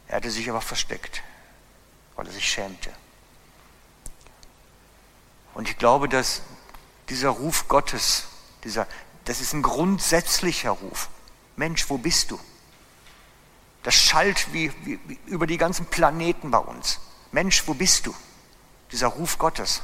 Er 0.07 0.17
hatte 0.17 0.31
sich 0.31 0.51
aber 0.51 0.61
versteckt, 0.61 1.23
weil 2.21 2.27
er 2.27 2.35
sich 2.35 2.51
schämte. 2.51 2.93
Und 5.55 5.71
ich 5.71 5.79
glaube, 5.79 6.07
dass 6.07 6.43
dieser 7.09 7.31
Ruf 7.31 7.67
Gottes, 7.67 8.27
dieser, 8.63 8.87
das 9.25 9.41
ist 9.41 9.55
ein 9.55 9.63
grundsätzlicher 9.63 10.73
Ruf. 10.73 11.09
Mensch, 11.57 11.89
wo 11.89 11.97
bist 11.97 12.31
du? 12.31 12.39
Das 13.85 13.95
schallt 13.95 14.53
wie, 14.53 14.71
wie, 14.85 15.01
wie 15.07 15.19
über 15.25 15.47
die 15.47 15.57
ganzen 15.57 15.87
Planeten 15.87 16.51
bei 16.51 16.59
uns. 16.59 17.01
Mensch, 17.33 17.67
wo 17.67 17.73
bist 17.73 18.07
du? 18.07 18.15
Dieser 18.93 19.07
Ruf 19.07 19.39
Gottes. 19.39 19.81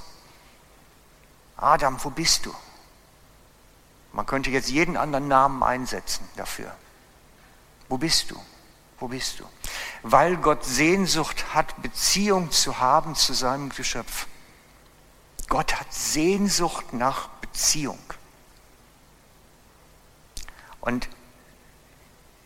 Adam, 1.56 1.96
wo 2.04 2.10
bist 2.10 2.44
du? 2.44 2.54
Man 4.12 4.26
könnte 4.26 4.50
jetzt 4.50 4.68
jeden 4.68 4.98
anderen 4.98 5.26
Namen 5.26 5.62
einsetzen 5.62 6.28
dafür. 6.36 6.70
Wo 7.88 7.96
bist 7.96 8.30
du? 8.30 8.38
Wo 8.98 9.08
bist 9.08 9.40
du? 9.40 9.44
Weil 10.02 10.36
Gott 10.36 10.64
Sehnsucht 10.64 11.54
hat, 11.54 11.80
Beziehung 11.82 12.50
zu 12.50 12.78
haben 12.78 13.14
zu 13.14 13.34
seinem 13.34 13.68
Geschöpf. 13.68 14.26
Gott 15.48 15.74
hat 15.78 15.92
Sehnsucht 15.92 16.92
nach 16.92 17.28
Beziehung. 17.40 17.98
Und 20.80 21.08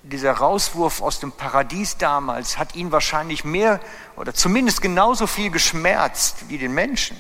dieser 0.02 0.32
Rauswurf 0.32 1.02
aus 1.02 1.20
dem 1.20 1.32
Paradies 1.32 1.98
damals 1.98 2.58
hat 2.58 2.74
ihn 2.74 2.90
wahrscheinlich 2.90 3.44
mehr 3.44 3.80
oder 4.16 4.34
zumindest 4.34 4.80
genauso 4.80 5.26
viel 5.26 5.50
geschmerzt 5.50 6.48
wie 6.48 6.58
den 6.58 6.72
Menschen. 6.72 7.18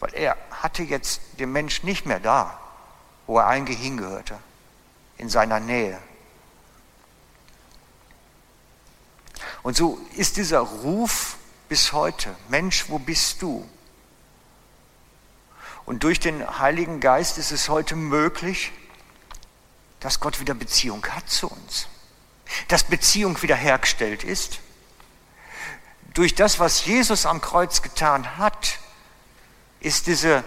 Weil 0.00 0.14
er 0.14 0.36
hatte 0.50 0.82
jetzt 0.82 1.20
den 1.38 1.52
Mensch 1.52 1.84
nicht 1.84 2.06
mehr 2.06 2.18
da, 2.18 2.58
wo 3.26 3.38
er 3.38 3.46
eigentlich 3.46 3.78
hingehörte, 3.78 4.36
in 5.16 5.28
seiner 5.28 5.60
Nähe. 5.60 5.98
Und 9.62 9.76
so 9.76 10.00
ist 10.16 10.36
dieser 10.36 10.60
Ruf 10.60 11.36
bis 11.68 11.92
heute, 11.92 12.34
Mensch, 12.48 12.86
wo 12.88 12.98
bist 12.98 13.42
du? 13.42 13.68
Und 15.84 16.04
durch 16.04 16.20
den 16.20 16.58
Heiligen 16.58 17.00
Geist 17.00 17.38
ist 17.38 17.50
es 17.50 17.68
heute 17.68 17.96
möglich, 17.96 18.72
dass 20.00 20.20
Gott 20.20 20.40
wieder 20.40 20.54
Beziehung 20.54 21.04
hat 21.06 21.28
zu 21.28 21.48
uns, 21.48 21.88
dass 22.68 22.84
Beziehung 22.84 23.40
wiederhergestellt 23.42 24.24
ist. 24.24 24.58
Durch 26.14 26.34
das, 26.34 26.58
was 26.58 26.84
Jesus 26.84 27.24
am 27.24 27.40
Kreuz 27.40 27.82
getan 27.82 28.36
hat, 28.36 28.78
ist 29.80 30.06
diese, 30.06 30.44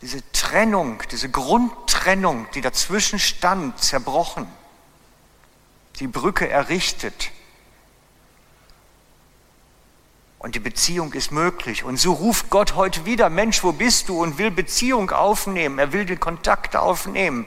diese 0.00 0.22
Trennung, 0.32 1.02
diese 1.10 1.30
Grundtrennung, 1.30 2.50
die 2.52 2.60
dazwischen 2.60 3.18
stand, 3.18 3.78
zerbrochen, 3.78 4.46
die 6.00 6.08
Brücke 6.08 6.48
errichtet. 6.48 7.30
Und 10.38 10.54
die 10.54 10.60
Beziehung 10.60 11.12
ist 11.12 11.32
möglich. 11.32 11.82
Und 11.82 11.96
so 11.96 12.12
ruft 12.12 12.50
Gott 12.50 12.74
heute 12.74 13.04
wieder, 13.06 13.30
Mensch, 13.30 13.62
wo 13.64 13.72
bist 13.72 14.08
du? 14.08 14.22
Und 14.22 14.38
will 14.38 14.50
Beziehung 14.50 15.10
aufnehmen. 15.10 15.78
Er 15.78 15.92
will 15.92 16.04
den 16.04 16.20
Kontakt 16.20 16.76
aufnehmen 16.76 17.46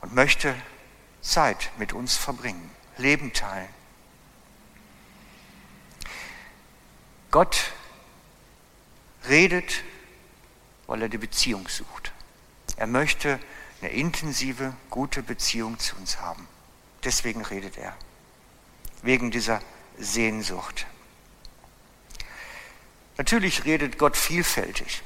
und 0.00 0.14
möchte 0.14 0.54
Zeit 1.20 1.70
mit 1.78 1.92
uns 1.92 2.16
verbringen, 2.16 2.70
Leben 2.96 3.32
teilen. 3.32 3.68
Gott 7.30 7.72
redet, 9.28 9.82
weil 10.86 11.02
er 11.02 11.08
die 11.08 11.18
Beziehung 11.18 11.68
sucht. 11.68 12.12
Er 12.76 12.86
möchte 12.86 13.38
eine 13.80 13.90
intensive, 13.90 14.72
gute 14.88 15.22
Beziehung 15.22 15.78
zu 15.78 15.96
uns 15.96 16.20
haben. 16.20 16.48
Deswegen 17.04 17.44
redet 17.44 17.76
er. 17.76 17.94
Wegen 19.02 19.30
dieser 19.30 19.60
Sehnsucht. 19.98 20.86
Natürlich 23.16 23.64
redet 23.64 23.98
Gott 23.98 24.16
vielfältig. 24.16 25.02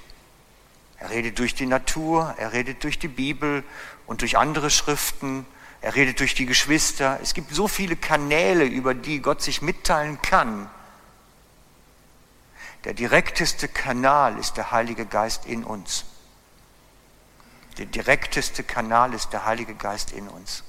Er 0.98 1.10
redet 1.10 1.38
durch 1.38 1.54
die 1.54 1.66
Natur, 1.66 2.34
er 2.38 2.52
redet 2.52 2.84
durch 2.84 2.98
die 2.98 3.08
Bibel 3.08 3.64
und 4.06 4.20
durch 4.20 4.38
andere 4.38 4.70
Schriften, 4.70 5.46
er 5.80 5.96
redet 5.96 6.20
durch 6.20 6.34
die 6.34 6.46
Geschwister. 6.46 7.18
Es 7.22 7.34
gibt 7.34 7.52
so 7.52 7.66
viele 7.66 7.96
Kanäle, 7.96 8.64
über 8.64 8.94
die 8.94 9.20
Gott 9.20 9.42
sich 9.42 9.62
mitteilen 9.62 10.22
kann. 10.22 10.70
Der 12.84 12.94
direkteste 12.94 13.66
Kanal 13.66 14.38
ist 14.38 14.56
der 14.56 14.70
Heilige 14.70 15.06
Geist 15.06 15.46
in 15.46 15.64
uns. 15.64 16.04
Der 17.78 17.86
direkteste 17.86 18.62
Kanal 18.62 19.14
ist 19.14 19.32
der 19.32 19.44
Heilige 19.44 19.74
Geist 19.74 20.12
in 20.12 20.28
uns. 20.28 20.62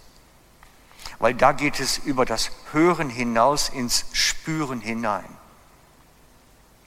Weil 1.23 1.35
da 1.35 1.53
geht 1.53 1.79
es 1.79 1.99
über 1.99 2.25
das 2.25 2.51
Hören 2.73 3.09
hinaus 3.09 3.69
ins 3.69 4.03
Spüren 4.11 4.81
hinein. 4.81 5.37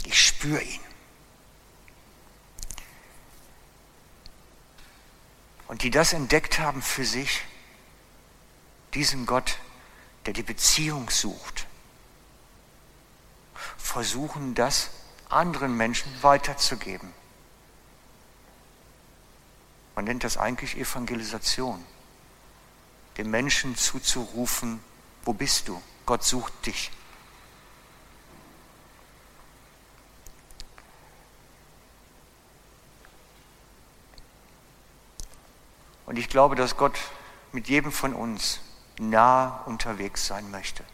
Ich 0.05 0.27
spüre 0.27 0.61
ihn. 0.61 0.81
Und 5.69 5.85
die 5.85 5.91
das 5.91 6.13
entdeckt 6.13 6.59
haben 6.59 6.83
für 6.83 7.07
sich, 7.07 7.45
diesen 8.93 9.25
Gott, 9.25 9.59
der 10.27 10.35
die 10.35 10.43
Beziehung 10.43 11.09
sucht, 11.09 11.67
versuchen 13.79 14.55
das 14.55 14.91
anderen 15.31 15.79
Menschen 15.79 16.13
weiterzugeben. 16.23 17.11
Man 19.95 20.05
nennt 20.05 20.25
das 20.25 20.37
eigentlich 20.37 20.77
Evangelisation. 20.77 21.83
Den 23.17 23.31
Menschen 23.31 23.77
zuzurufen, 23.77 24.81
wo 25.25 25.33
bist 25.33 25.69
du? 25.69 25.81
Gott 26.05 26.23
sucht 26.23 26.67
dich. 26.67 26.91
Und 36.07 36.19
ich 36.19 36.29
glaube, 36.29 36.55
dass 36.55 36.77
Gott 36.77 36.99
mit 37.53 37.69
jedem 37.69 37.91
von 37.91 38.15
uns 38.15 38.61
nah 38.99 39.63
unterwegs 39.67 40.27
sein 40.27 40.51
möchte. 40.51 40.85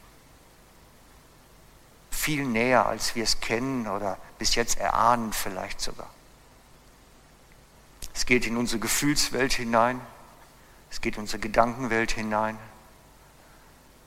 Viel 2.11 2.44
näher, 2.44 2.87
als 2.87 3.14
wir 3.14 3.24
es 3.24 3.40
kennen 3.40 3.87
oder 3.87 4.18
bis 4.38 4.54
jetzt 4.54 4.78
erahnen 4.78 5.32
vielleicht 5.32 5.80
sogar. 5.80 6.08
Es 8.14 8.26
geht 8.26 8.46
in 8.46 8.56
unsere 8.56 8.80
Gefühlswelt 8.80 9.52
hinein, 9.52 10.00
es 10.92 11.00
geht 11.00 11.16
in 11.16 11.22
unsere 11.22 11.38
Gedankenwelt 11.38 12.12
hinein. 12.12 12.59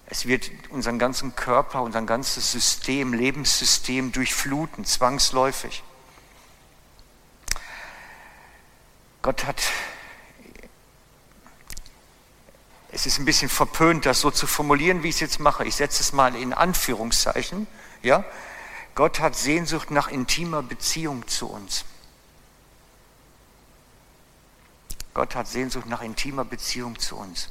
Es 0.05 0.27
wird 0.27 0.51
unseren 0.69 0.99
ganzen 0.99 1.35
Körper, 1.35 1.81
unser 1.81 2.03
ganzes 2.03 2.51
System, 2.51 3.11
Lebenssystem 3.11 4.11
durchfluten, 4.11 4.85
zwangsläufig. 4.85 5.83
Gott 9.23 9.45
hat 9.45 9.63
es 12.91 13.07
ist 13.07 13.17
ein 13.17 13.25
bisschen 13.25 13.49
verpönt, 13.49 14.05
das 14.05 14.21
so 14.21 14.29
zu 14.29 14.45
formulieren, 14.45 15.01
wie 15.01 15.09
ich 15.09 15.15
es 15.15 15.21
jetzt 15.21 15.39
mache. 15.39 15.65
Ich 15.65 15.75
setze 15.75 16.03
es 16.03 16.13
mal 16.13 16.35
in 16.35 16.53
Anführungszeichen. 16.53 17.65
Ja? 18.03 18.23
Gott 18.93 19.19
hat 19.19 19.35
Sehnsucht 19.35 19.89
nach 19.89 20.07
intimer 20.07 20.61
Beziehung 20.61 21.27
zu 21.27 21.49
uns. 21.49 21.83
Gott 25.15 25.33
hat 25.33 25.47
Sehnsucht 25.47 25.87
nach 25.87 26.03
intimer 26.03 26.45
Beziehung 26.45 26.99
zu 26.99 27.15
uns. 27.15 27.49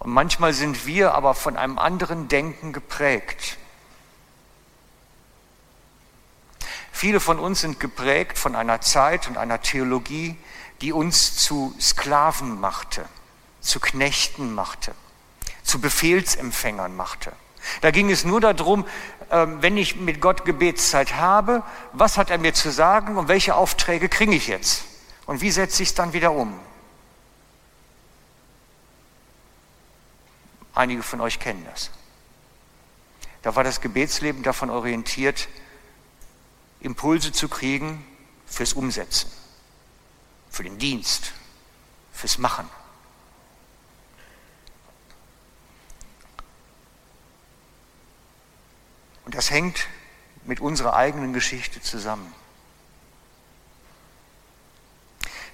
Und 0.00 0.12
manchmal 0.12 0.52
sind 0.52 0.86
wir 0.86 1.14
aber 1.14 1.34
von 1.34 1.56
einem 1.56 1.78
anderen 1.78 2.26
Denken 2.26 2.72
geprägt. 2.72 3.58
Viele 6.90 7.20
von 7.20 7.38
uns 7.38 7.60
sind 7.60 7.78
geprägt 7.78 8.38
von 8.38 8.56
einer 8.56 8.80
Zeit 8.80 9.28
und 9.28 9.38
einer 9.38 9.60
Theologie, 9.60 10.36
die 10.80 10.92
uns 10.92 11.36
zu 11.36 11.72
Sklaven 11.78 12.60
machte 12.60 13.06
zu 13.66 13.80
Knechten 13.80 14.54
machte, 14.54 14.94
zu 15.62 15.80
Befehlsempfängern 15.80 16.96
machte. 16.96 17.32
Da 17.80 17.90
ging 17.90 18.10
es 18.10 18.24
nur 18.24 18.40
darum, 18.40 18.86
ähm, 19.30 19.60
wenn 19.60 19.76
ich 19.76 19.96
mit 19.96 20.20
Gott 20.20 20.44
Gebetszeit 20.44 21.14
habe, 21.14 21.62
was 21.92 22.16
hat 22.16 22.30
er 22.30 22.38
mir 22.38 22.54
zu 22.54 22.70
sagen 22.70 23.16
und 23.16 23.28
welche 23.28 23.56
Aufträge 23.56 24.08
kriege 24.08 24.34
ich 24.34 24.46
jetzt? 24.46 24.84
Und 25.26 25.40
wie 25.40 25.50
setze 25.50 25.82
ich 25.82 25.90
es 25.90 25.94
dann 25.94 26.12
wieder 26.12 26.32
um? 26.32 26.58
Einige 30.74 31.02
von 31.02 31.20
euch 31.20 31.40
kennen 31.40 31.64
das. 31.64 31.90
Da 33.42 33.54
war 33.56 33.64
das 33.64 33.80
Gebetsleben 33.80 34.42
davon 34.42 34.70
orientiert, 34.70 35.48
Impulse 36.80 37.32
zu 37.32 37.48
kriegen 37.48 38.04
fürs 38.46 38.72
Umsetzen, 38.72 39.30
für 40.50 40.62
den 40.62 40.78
Dienst, 40.78 41.32
fürs 42.12 42.38
Machen. 42.38 42.68
Und 49.24 49.34
das 49.34 49.50
hängt 49.50 49.88
mit 50.44 50.60
unserer 50.60 50.94
eigenen 50.94 51.32
Geschichte 51.32 51.80
zusammen. 51.80 52.32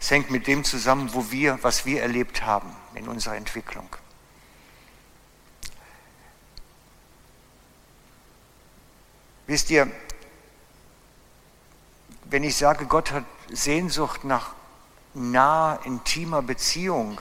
Es 0.03 0.11
hängt 0.11 0.33
mit 0.33 0.49
dem 0.49 0.65
zusammen, 0.65 1.15
wo 1.15 1.31
wir, 1.31 1.61
was 1.63 1.87
wir 1.87 2.03
erlebt 2.03 2.43
haben 2.43 2.75
in 2.97 3.07
unserer 3.07 3.37
Entwicklung. 3.37 3.89
Wisst 9.47 9.71
ihr, 9.71 9.89
wenn 12.25 12.43
ich 12.43 12.57
sage, 12.57 12.87
Gott 12.87 13.13
hat 13.13 13.25
Sehnsucht 13.49 14.25
nach 14.25 14.57
naher, 15.15 15.79
intimer 15.85 16.43
Beziehung, 16.43 17.21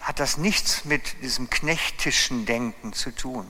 hat 0.00 0.20
das 0.20 0.36
nichts 0.36 0.84
mit 0.84 1.22
diesem 1.22 1.48
knechtischen 1.48 2.44
Denken 2.44 2.92
zu 2.92 3.10
tun 3.10 3.46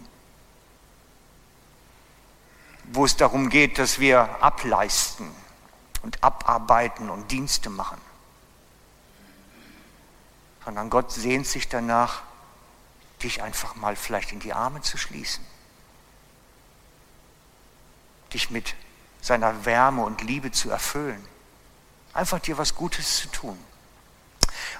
wo 2.91 3.05
es 3.05 3.17
darum 3.17 3.51
geht, 3.51 3.79
dass 3.79 3.99
wir 3.99 4.43
ableisten 4.43 5.29
und 6.09 6.25
abarbeiten 6.25 7.11
und 7.11 7.31
Dienste 7.31 7.69
machen. 7.69 8.01
Sondern 10.65 10.89
Gott 10.89 11.13
sehnt 11.13 11.47
sich 11.47 11.69
danach, 11.69 12.23
dich 13.23 13.43
einfach 13.43 13.75
mal 13.77 13.95
vielleicht 13.95 14.33
in 14.33 14.41
die 14.41 14.55
Arme 14.55 14.81
zu 14.81 14.97
schließen. 14.97 15.45
Dich 18.33 18.49
mit 18.49 18.75
seiner 19.21 19.67
Wärme 19.67 20.03
und 20.03 20.23
Liebe 20.23 20.51
zu 20.51 20.71
erfüllen. 20.71 21.23
Einfach 22.15 22.39
dir 22.39 22.57
was 22.57 22.75
Gutes 22.75 23.19
zu 23.19 23.29
tun. 23.29 23.59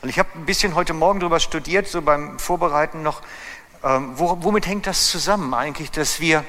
Und 0.01 0.09
ich 0.09 0.19
habe 0.19 0.31
ein 0.35 0.47
bisschen 0.47 0.75
heute 0.75 0.95
Morgen 0.95 1.21
darüber 1.21 1.41
studiert, 1.41 1.89
so 1.89 2.01
beim 2.01 2.39
Vorbereiten 2.39 3.03
noch, 3.03 3.21
ähm, 3.83 4.19
wo, 4.19 4.43
womit 4.43 4.67
hängt 4.67 4.87
das 4.87 5.11
zusammen 5.11 5.53
eigentlich, 5.53 5.91
dass 5.91 6.21
wir 6.21 6.43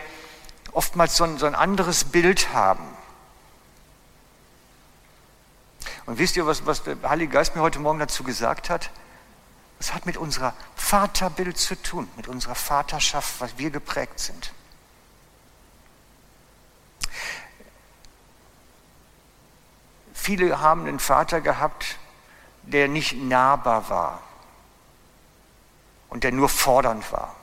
oftmals 0.71 1.17
so 1.17 1.25
ein, 1.25 1.37
so 1.37 1.47
ein 1.47 1.55
anderes 1.55 2.05
Bild 2.05 2.53
haben. 2.53 2.98
Und 6.09 6.17
wisst 6.17 6.35
ihr, 6.37 6.47
was, 6.47 6.65
was 6.65 6.81
der 6.81 6.97
Heilige 7.07 7.33
Geist 7.33 7.55
mir 7.55 7.61
heute 7.61 7.77
Morgen 7.77 7.99
dazu 7.99 8.23
gesagt 8.23 8.71
hat? 8.71 8.89
Das 9.77 9.93
hat 9.93 10.07
mit 10.07 10.17
unserer 10.17 10.55
Vaterbild 10.75 11.55
zu 11.55 11.79
tun, 11.79 12.09
mit 12.17 12.27
unserer 12.27 12.55
Vaterschaft, 12.55 13.39
was 13.39 13.59
wir 13.59 13.69
geprägt 13.69 14.19
sind. 14.19 14.51
Viele 20.15 20.59
haben 20.59 20.87
einen 20.87 20.97
Vater 20.97 21.41
gehabt, 21.41 21.99
der 22.63 22.87
nicht 22.87 23.13
nahbar 23.13 23.91
war 23.91 24.23
und 26.09 26.23
der 26.23 26.31
nur 26.31 26.49
fordernd 26.49 27.11
war. 27.11 27.35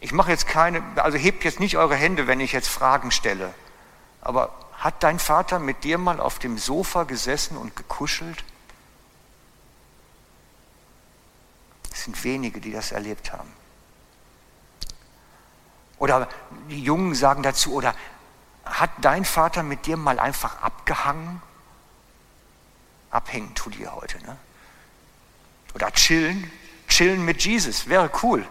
Ich 0.00 0.12
mache 0.12 0.32
jetzt 0.32 0.46
keine, 0.46 0.82
also 0.96 1.16
hebt 1.16 1.44
jetzt 1.44 1.60
nicht 1.60 1.78
eure 1.78 1.96
Hände, 1.96 2.26
wenn 2.26 2.40
ich 2.40 2.52
jetzt 2.52 2.68
Fragen 2.68 3.10
stelle, 3.10 3.54
aber 4.20 4.52
hat 4.82 5.04
dein 5.04 5.20
Vater 5.20 5.60
mit 5.60 5.84
dir 5.84 5.96
mal 5.96 6.18
auf 6.18 6.40
dem 6.40 6.58
Sofa 6.58 7.04
gesessen 7.04 7.56
und 7.56 7.76
gekuschelt? 7.76 8.42
Es 11.92 12.02
sind 12.02 12.24
wenige, 12.24 12.60
die 12.60 12.72
das 12.72 12.90
erlebt 12.90 13.32
haben. 13.32 13.52
Oder 15.98 16.28
die 16.68 16.82
Jungen 16.82 17.14
sagen 17.14 17.44
dazu, 17.44 17.74
oder 17.74 17.94
hat 18.64 18.90
dein 19.02 19.24
Vater 19.24 19.62
mit 19.62 19.86
dir 19.86 19.96
mal 19.96 20.18
einfach 20.18 20.60
abgehangen? 20.62 21.40
Abhängen 23.12 23.54
tut 23.54 23.76
ihr 23.76 23.94
heute, 23.94 24.20
ne? 24.24 24.36
Oder 25.74 25.92
chillen, 25.92 26.50
chillen 26.88 27.24
mit 27.24 27.44
Jesus, 27.44 27.86
wäre 27.86 28.10
cool. 28.24 28.44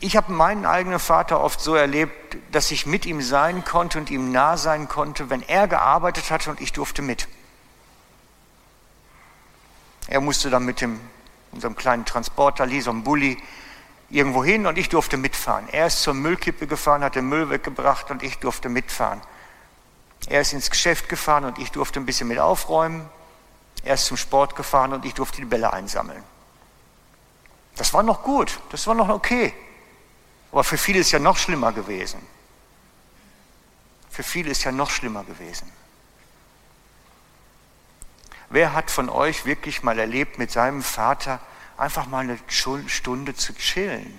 Ich 0.00 0.16
habe 0.16 0.32
meinen 0.32 0.64
eigenen 0.64 1.00
Vater 1.00 1.40
oft 1.40 1.60
so 1.60 1.74
erlebt, 1.74 2.36
dass 2.52 2.70
ich 2.70 2.86
mit 2.86 3.04
ihm 3.04 3.20
sein 3.20 3.64
konnte 3.64 3.98
und 3.98 4.10
ihm 4.10 4.30
nah 4.30 4.56
sein 4.56 4.88
konnte, 4.88 5.28
wenn 5.28 5.42
er 5.42 5.66
gearbeitet 5.66 6.30
hatte 6.30 6.50
und 6.50 6.60
ich 6.60 6.72
durfte 6.72 7.02
mit. 7.02 7.26
Er 10.06 10.20
musste 10.20 10.50
dann 10.50 10.64
mit 10.64 10.80
dem, 10.80 11.00
unserem 11.50 11.74
kleinen 11.74 12.04
Transporter, 12.04 12.68
so 12.80 12.90
einem 12.90 13.02
Bulli, 13.02 13.42
irgendwo 14.08 14.44
hin 14.44 14.66
und 14.66 14.78
ich 14.78 14.88
durfte 14.88 15.16
mitfahren. 15.16 15.68
Er 15.70 15.88
ist 15.88 16.02
zur 16.02 16.14
Müllkippe 16.14 16.66
gefahren, 16.66 17.02
hat 17.02 17.16
den 17.16 17.28
Müll 17.28 17.50
weggebracht 17.50 18.10
und 18.10 18.22
ich 18.22 18.38
durfte 18.38 18.68
mitfahren. 18.68 19.20
Er 20.28 20.40
ist 20.40 20.52
ins 20.52 20.70
Geschäft 20.70 21.08
gefahren 21.08 21.44
und 21.44 21.58
ich 21.58 21.72
durfte 21.72 22.00
ein 22.00 22.06
bisschen 22.06 22.28
mit 22.28 22.38
aufräumen. 22.38 23.08
Er 23.82 23.94
ist 23.94 24.06
zum 24.06 24.16
Sport 24.16 24.54
gefahren 24.56 24.92
und 24.92 25.04
ich 25.04 25.14
durfte 25.14 25.38
die 25.38 25.44
Bälle 25.46 25.72
einsammeln. 25.72 26.22
Das 27.76 27.92
war 27.92 28.02
noch 28.02 28.22
gut, 28.22 28.60
das 28.70 28.86
war 28.86 28.94
noch 28.94 29.08
okay. 29.08 29.52
Aber 30.50 30.64
für 30.64 30.78
viele 30.78 31.00
ist 31.00 31.12
ja 31.12 31.18
noch 31.18 31.36
schlimmer 31.36 31.72
gewesen. 31.72 32.20
Für 34.10 34.22
viele 34.22 34.50
ist 34.50 34.64
ja 34.64 34.72
noch 34.72 34.90
schlimmer 34.90 35.24
gewesen. 35.24 35.70
Wer 38.50 38.72
hat 38.72 38.90
von 38.90 39.10
euch 39.10 39.44
wirklich 39.44 39.82
mal 39.82 39.98
erlebt, 39.98 40.38
mit 40.38 40.50
seinem 40.50 40.82
Vater 40.82 41.38
einfach 41.76 42.06
mal 42.06 42.24
eine 42.24 42.38
Stunde 42.48 43.34
zu 43.34 43.54
chillen 43.54 44.18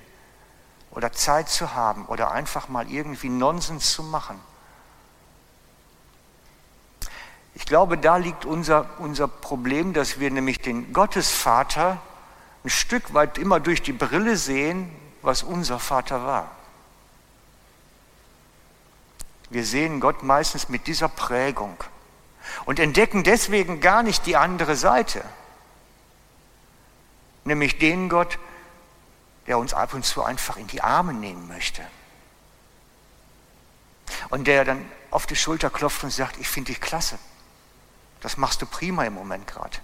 oder 0.92 1.12
Zeit 1.12 1.50
zu 1.50 1.74
haben 1.74 2.06
oder 2.06 2.32
einfach 2.32 2.70
mal 2.70 2.90
irgendwie 2.90 3.30
Nonsens 3.30 3.92
zu 3.92 4.04
machen? 4.04 4.40
Ich 7.56 7.66
glaube, 7.66 7.98
da 7.98 8.18
liegt 8.18 8.46
unser, 8.46 8.88
unser 9.00 9.28
Problem, 9.28 9.94
dass 9.94 10.20
wir 10.20 10.30
nämlich 10.30 10.62
den 10.62 10.94
Gottesvater 10.94 12.00
ein 12.64 12.70
Stück 12.70 13.14
weit 13.14 13.38
immer 13.38 13.60
durch 13.60 13.82
die 13.82 13.94
Brille 13.94 14.38
sehen, 14.38 14.96
was 15.30 15.44
unser 15.44 15.78
Vater 15.78 16.26
war. 16.26 16.50
Wir 19.52 19.64
sehen 19.64 20.00
Gott 20.00 20.24
meistens 20.24 20.70
mit 20.70 20.88
dieser 20.88 21.08
Prägung 21.08 21.78
und 22.66 22.80
entdecken 22.80 23.24
deswegen 23.24 23.80
gar 23.80 24.02
nicht 24.02 24.26
die 24.26 24.36
andere 24.36 24.76
Seite, 24.76 25.24
nämlich 27.44 27.78
den 27.78 28.10
Gott, 28.10 28.40
der 29.46 29.60
uns 29.60 29.76
ab 29.76 29.94
und 29.94 30.04
zu 30.04 30.24
einfach 30.24 30.58
in 30.58 30.66
die 30.66 30.82
Arme 30.82 31.14
nehmen 31.14 31.48
möchte. 31.48 31.84
Und 34.30 34.48
der 34.48 34.66
dann 34.66 34.84
auf 35.12 35.28
die 35.28 35.36
Schulter 35.36 35.70
klopft 35.70 36.04
und 36.04 36.10
sagt, 36.10 36.38
ich 36.40 36.50
finde 36.50 36.72
dich 36.72 36.82
klasse. 36.82 37.20
Das 38.22 38.36
machst 38.36 38.64
du 38.64 38.66
prima 38.66 39.06
im 39.06 39.14
Moment 39.14 39.46
gerade. 39.46 39.78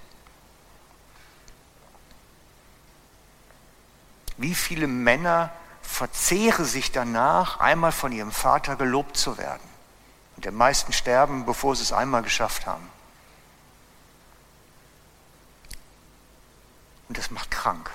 Wie 4.37 4.55
viele 4.55 4.87
Männer 4.87 5.51
verzehren 5.81 6.65
sich 6.65 6.91
danach, 6.91 7.59
einmal 7.59 7.91
von 7.91 8.11
ihrem 8.11 8.31
Vater 8.31 8.75
gelobt 8.75 9.17
zu 9.17 9.37
werden? 9.37 9.63
Und 10.35 10.45
die 10.45 10.51
meisten 10.51 10.91
sterben, 10.91 11.45
bevor 11.45 11.75
sie 11.75 11.83
es 11.83 11.93
einmal 11.93 12.21
geschafft 12.21 12.65
haben. 12.65 12.89
Und 17.07 17.17
das 17.17 17.31
macht 17.31 17.51
krank. 17.51 17.89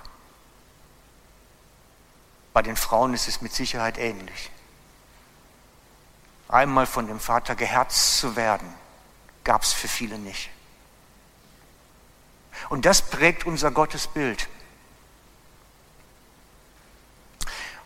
Bei 2.52 2.62
den 2.62 2.76
Frauen 2.76 3.14
ist 3.14 3.28
es 3.28 3.42
mit 3.42 3.52
Sicherheit 3.52 3.98
ähnlich. 3.98 4.50
Einmal 6.48 6.86
von 6.86 7.06
dem 7.06 7.20
Vater 7.20 7.54
geherzt 7.54 8.18
zu 8.18 8.34
werden, 8.34 8.72
gab 9.44 9.62
es 9.62 9.72
für 9.72 9.88
viele 9.88 10.18
nicht. 10.18 10.50
Und 12.68 12.86
das 12.86 13.02
prägt 13.02 13.46
unser 13.46 13.70
Gottesbild. 13.70 14.48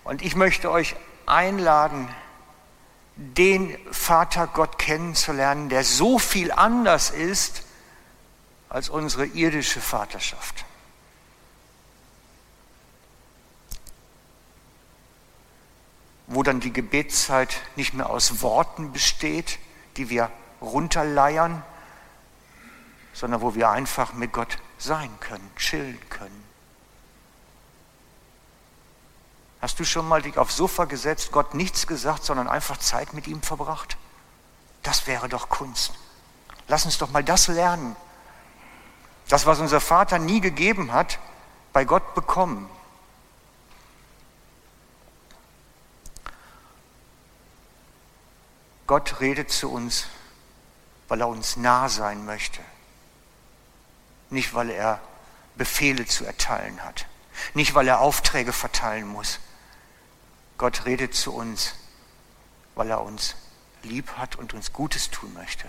Und 0.05 0.21
ich 0.23 0.37
möchte 0.37 0.71
euch 0.71 0.95
einladen, 1.27 2.09
den 3.17 3.77
Vater 3.91 4.47
Gott 4.47 4.79
kennenzulernen, 4.79 5.69
der 5.69 5.85
so 5.85 6.19
viel 6.19 6.53
anders 6.53 7.11
ist 7.11 7.63
als 8.69 8.89
unsere 8.89 9.25
irdische 9.25 9.81
Vaterschaft. 9.81 10.65
Wo 16.27 16.43
dann 16.43 16.61
die 16.61 16.73
Gebetszeit 16.73 17.57
nicht 17.77 17.95
mehr 17.95 18.11
aus 18.11 18.43
Worten 18.43 18.93
besteht, 18.93 19.59
die 19.97 20.11
wir 20.11 20.31
runterleiern, 20.61 21.63
sondern 23.13 23.41
wo 23.43 23.55
wir 23.55 23.71
einfach 23.71 24.13
mit 24.15 24.33
Gott 24.33 24.59
sein 24.77 25.11
können, 25.21 25.51
chillen 25.57 26.01
können. 26.11 26.54
Hast 29.65 29.81
du 29.81 29.85
schon 29.87 30.07
mal 30.07 30.21
dich 30.21 30.37
aufs 30.37 30.59
Sofa 30.59 30.85
gesetzt, 30.85 31.33
Gott 31.33 31.55
nichts 31.55 31.87
gesagt, 31.87 32.23
sondern 32.23 32.49
einfach 32.49 32.77
Zeit 32.77 33.15
mit 33.15 33.27
ihm 33.27 33.41
verbracht? 33.41 33.97
Das 34.83 35.07
wäre 35.07 35.27
doch 35.27 35.49
Kunst. 35.49 35.95
Lass 36.69 36.85
uns 36.85 36.99
doch 36.99 37.09
mal 37.09 37.25
das 37.25 37.49
lernen. 37.49 37.97
Das, 39.29 39.47
was 39.47 39.61
unser 39.61 39.81
Vater 39.81 40.19
nie 40.19 40.43
gegeben 40.43 40.93
hat, 40.93 41.19
bei 41.73 41.87
Gott 41.87 42.15
bekommen. 42.15 42.69
Gott 48.87 49.19
redet 49.21 49.51
zu 49.51 49.73
uns, 49.73 50.09
weil 51.09 51.23
er 51.23 51.29
uns 51.29 51.57
nah 51.57 51.89
sein 51.89 52.27
möchte. 52.27 52.61
Nicht, 54.29 54.53
weil 54.53 54.69
er 54.69 55.01
Befehle 55.57 56.05
zu 56.05 56.27
erteilen 56.27 56.85
hat. 56.85 57.07
Nicht, 57.55 57.75
weil 57.75 57.89
er 57.89 58.01
Aufträge 58.01 58.53
verteilen 58.53 59.09
muss, 59.09 59.41
Gott 60.59 60.85
redet 60.85 61.15
zu 61.15 61.35
uns, 61.35 61.75
weil 62.75 62.91
er 62.91 63.03
uns 63.03 63.35
lieb 63.83 64.13
hat 64.17 64.37
und 64.37 64.55
uns 64.55 64.73
Gutes 64.73 65.11
tun 65.11 65.33
möchte. 65.35 65.67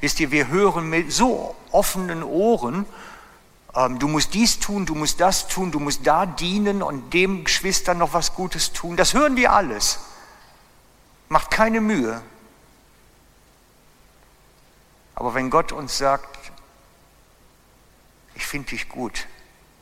Wisst 0.00 0.20
ihr, 0.20 0.30
wir 0.30 0.48
hören 0.48 0.88
mit 0.88 1.12
so 1.12 1.56
offenen 1.70 2.22
Ohren, 2.22 2.86
ähm, 3.74 3.98
du 3.98 4.08
musst 4.08 4.34
dies 4.34 4.58
tun, 4.58 4.86
du 4.86 4.94
musst 4.94 5.20
das 5.20 5.48
tun, 5.48 5.72
du 5.72 5.80
musst 5.80 6.06
da 6.06 6.26
dienen 6.26 6.82
und 6.82 7.12
dem 7.14 7.44
Geschwister 7.44 7.94
noch 7.94 8.12
was 8.12 8.34
Gutes 8.34 8.72
tun. 8.72 8.96
Das 8.96 9.14
hören 9.14 9.36
wir 9.36 9.52
alles. 9.52 10.00
Macht 11.28 11.50
keine 11.50 11.80
Mühe. 11.80 12.22
Aber 15.14 15.34
wenn 15.34 15.50
Gott 15.50 15.72
uns 15.72 15.98
sagt, 15.98 16.38
ich 18.34 18.46
finde 18.46 18.70
dich 18.70 18.88
gut 18.88 19.26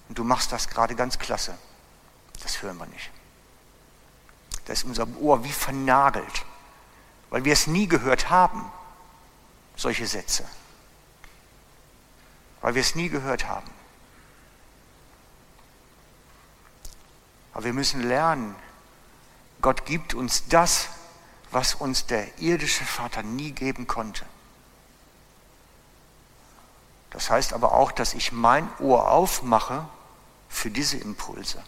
und 0.08 0.18
du 0.18 0.24
machst 0.24 0.52
das 0.52 0.68
gerade 0.68 0.94
ganz 0.94 1.18
klasse, 1.18 1.56
das 2.42 2.62
hören 2.62 2.78
wir 2.78 2.86
nicht. 2.86 3.10
Da 4.64 4.72
ist 4.72 4.84
unser 4.84 5.06
Ohr 5.20 5.44
wie 5.44 5.52
vernagelt, 5.52 6.44
weil 7.30 7.44
wir 7.44 7.52
es 7.52 7.66
nie 7.66 7.86
gehört 7.86 8.30
haben, 8.30 8.70
solche 9.76 10.06
Sätze. 10.06 10.44
Weil 12.60 12.74
wir 12.74 12.82
es 12.82 12.94
nie 12.94 13.08
gehört 13.08 13.46
haben. 13.46 13.70
Aber 17.52 17.64
wir 17.64 17.72
müssen 17.72 18.02
lernen, 18.02 18.54
Gott 19.60 19.84
gibt 19.86 20.14
uns 20.14 20.46
das, 20.48 20.88
was 21.50 21.74
uns 21.74 22.06
der 22.06 22.38
irdische 22.38 22.84
Vater 22.84 23.22
nie 23.22 23.52
geben 23.52 23.86
konnte. 23.86 24.24
Das 27.10 27.28
heißt 27.28 27.52
aber 27.52 27.72
auch, 27.72 27.90
dass 27.92 28.14
ich 28.14 28.30
mein 28.32 28.68
Ohr 28.78 29.10
aufmache 29.10 29.86
für 30.48 30.70
diese 30.70 30.96
Impulse. 30.96 31.62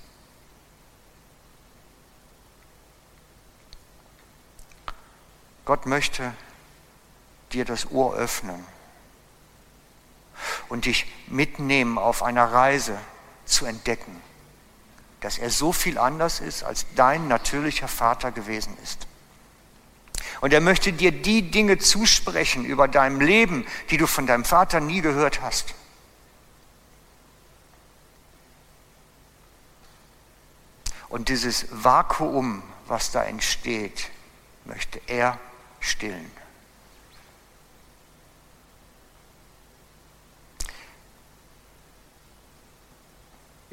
Gott 5.65 5.87
möchte 5.87 6.35
dir 7.53 7.65
das 7.65 7.91
Ohr 7.91 8.15
öffnen 8.15 8.65
und 10.69 10.87
dich 10.87 11.07
mitnehmen 11.29 11.99
auf 11.99 12.23
einer 12.23 12.45
Reise 12.45 12.99
zu 13.45 13.67
entdecken, 13.67 14.21
dass 15.21 15.39
er 15.39 15.51
so 15.51 15.73
viel 15.73 15.99
anders 15.99 16.41
ist, 16.41 16.65
als 16.65 16.87
dein 16.97 17.29
natürlicher 17.29 17.89
Vater 17.89 18.33
gewesen 18.33 18.77
ist. 18.83 19.07
Und 20.41 20.53
er 20.53 20.61
möchte 20.61 20.93
dir 20.93 21.13
die 21.13 21.51
Dinge 21.51 21.79
zusprechen 21.79 22.65
über 22.65 22.89
deinem 22.89 23.21
Leben, 23.21 23.65
die 23.91 23.97
du 23.97 24.09
von 24.09 24.27
deinem 24.27 24.45
Vater 24.45 24.81
nie 24.81 25.01
gehört 25.01 25.41
hast. 25.41 25.75
Und 31.09 31.29
dieses 31.29 31.67
Vakuum, 31.71 32.63
was 32.87 33.13
da 33.13 33.23
entsteht, 33.23 34.09
möchte 34.65 35.01
er 35.07 35.39
stillen. 35.83 36.31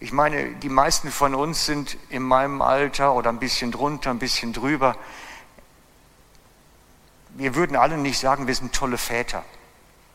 Ich 0.02 0.14
meine, 0.14 0.54
die 0.56 0.70
meisten 0.70 1.12
von 1.12 1.36
uns 1.36 1.66
sind 1.66 1.98
in 2.10 2.24
meinem 2.24 2.62
Alter 2.62 3.14
oder 3.14 3.30
ein 3.30 3.40
bisschen 3.40 3.72
drunter, 3.72 4.12
ein 4.12 4.20
bisschen 4.20 4.54
drüber. 4.54 4.96
Wir 7.32 7.54
würden 7.56 7.76
alle 7.76 7.98
nicht 7.98 8.18
sagen, 8.18 8.48
wir 8.48 8.56
sind 8.56 8.74
tolle 8.74 8.98
Väter. 8.98 9.44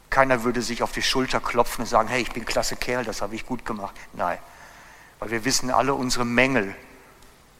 Keiner 0.09 0.43
würde 0.43 0.63
sich 0.63 0.83
auf 0.83 0.93
die 0.93 1.03
Schulter 1.03 1.39
klopfen 1.39 1.83
und 1.83 1.87
sagen, 1.87 2.09
hey, 2.09 2.23
ich 2.23 2.33
bin 2.33 2.47
klasse 2.47 2.77
Kerl, 2.77 3.05
das 3.05 3.21
habe 3.21 3.35
ich 3.35 3.45
gut 3.45 3.67
gemacht. 3.67 3.95
Nein, 4.15 4.39
weil 5.19 5.31
wir 5.31 5.45
wissen 5.45 5.71
alle 5.71 5.93
unsere 5.93 6.25
Mängel, 6.25 6.75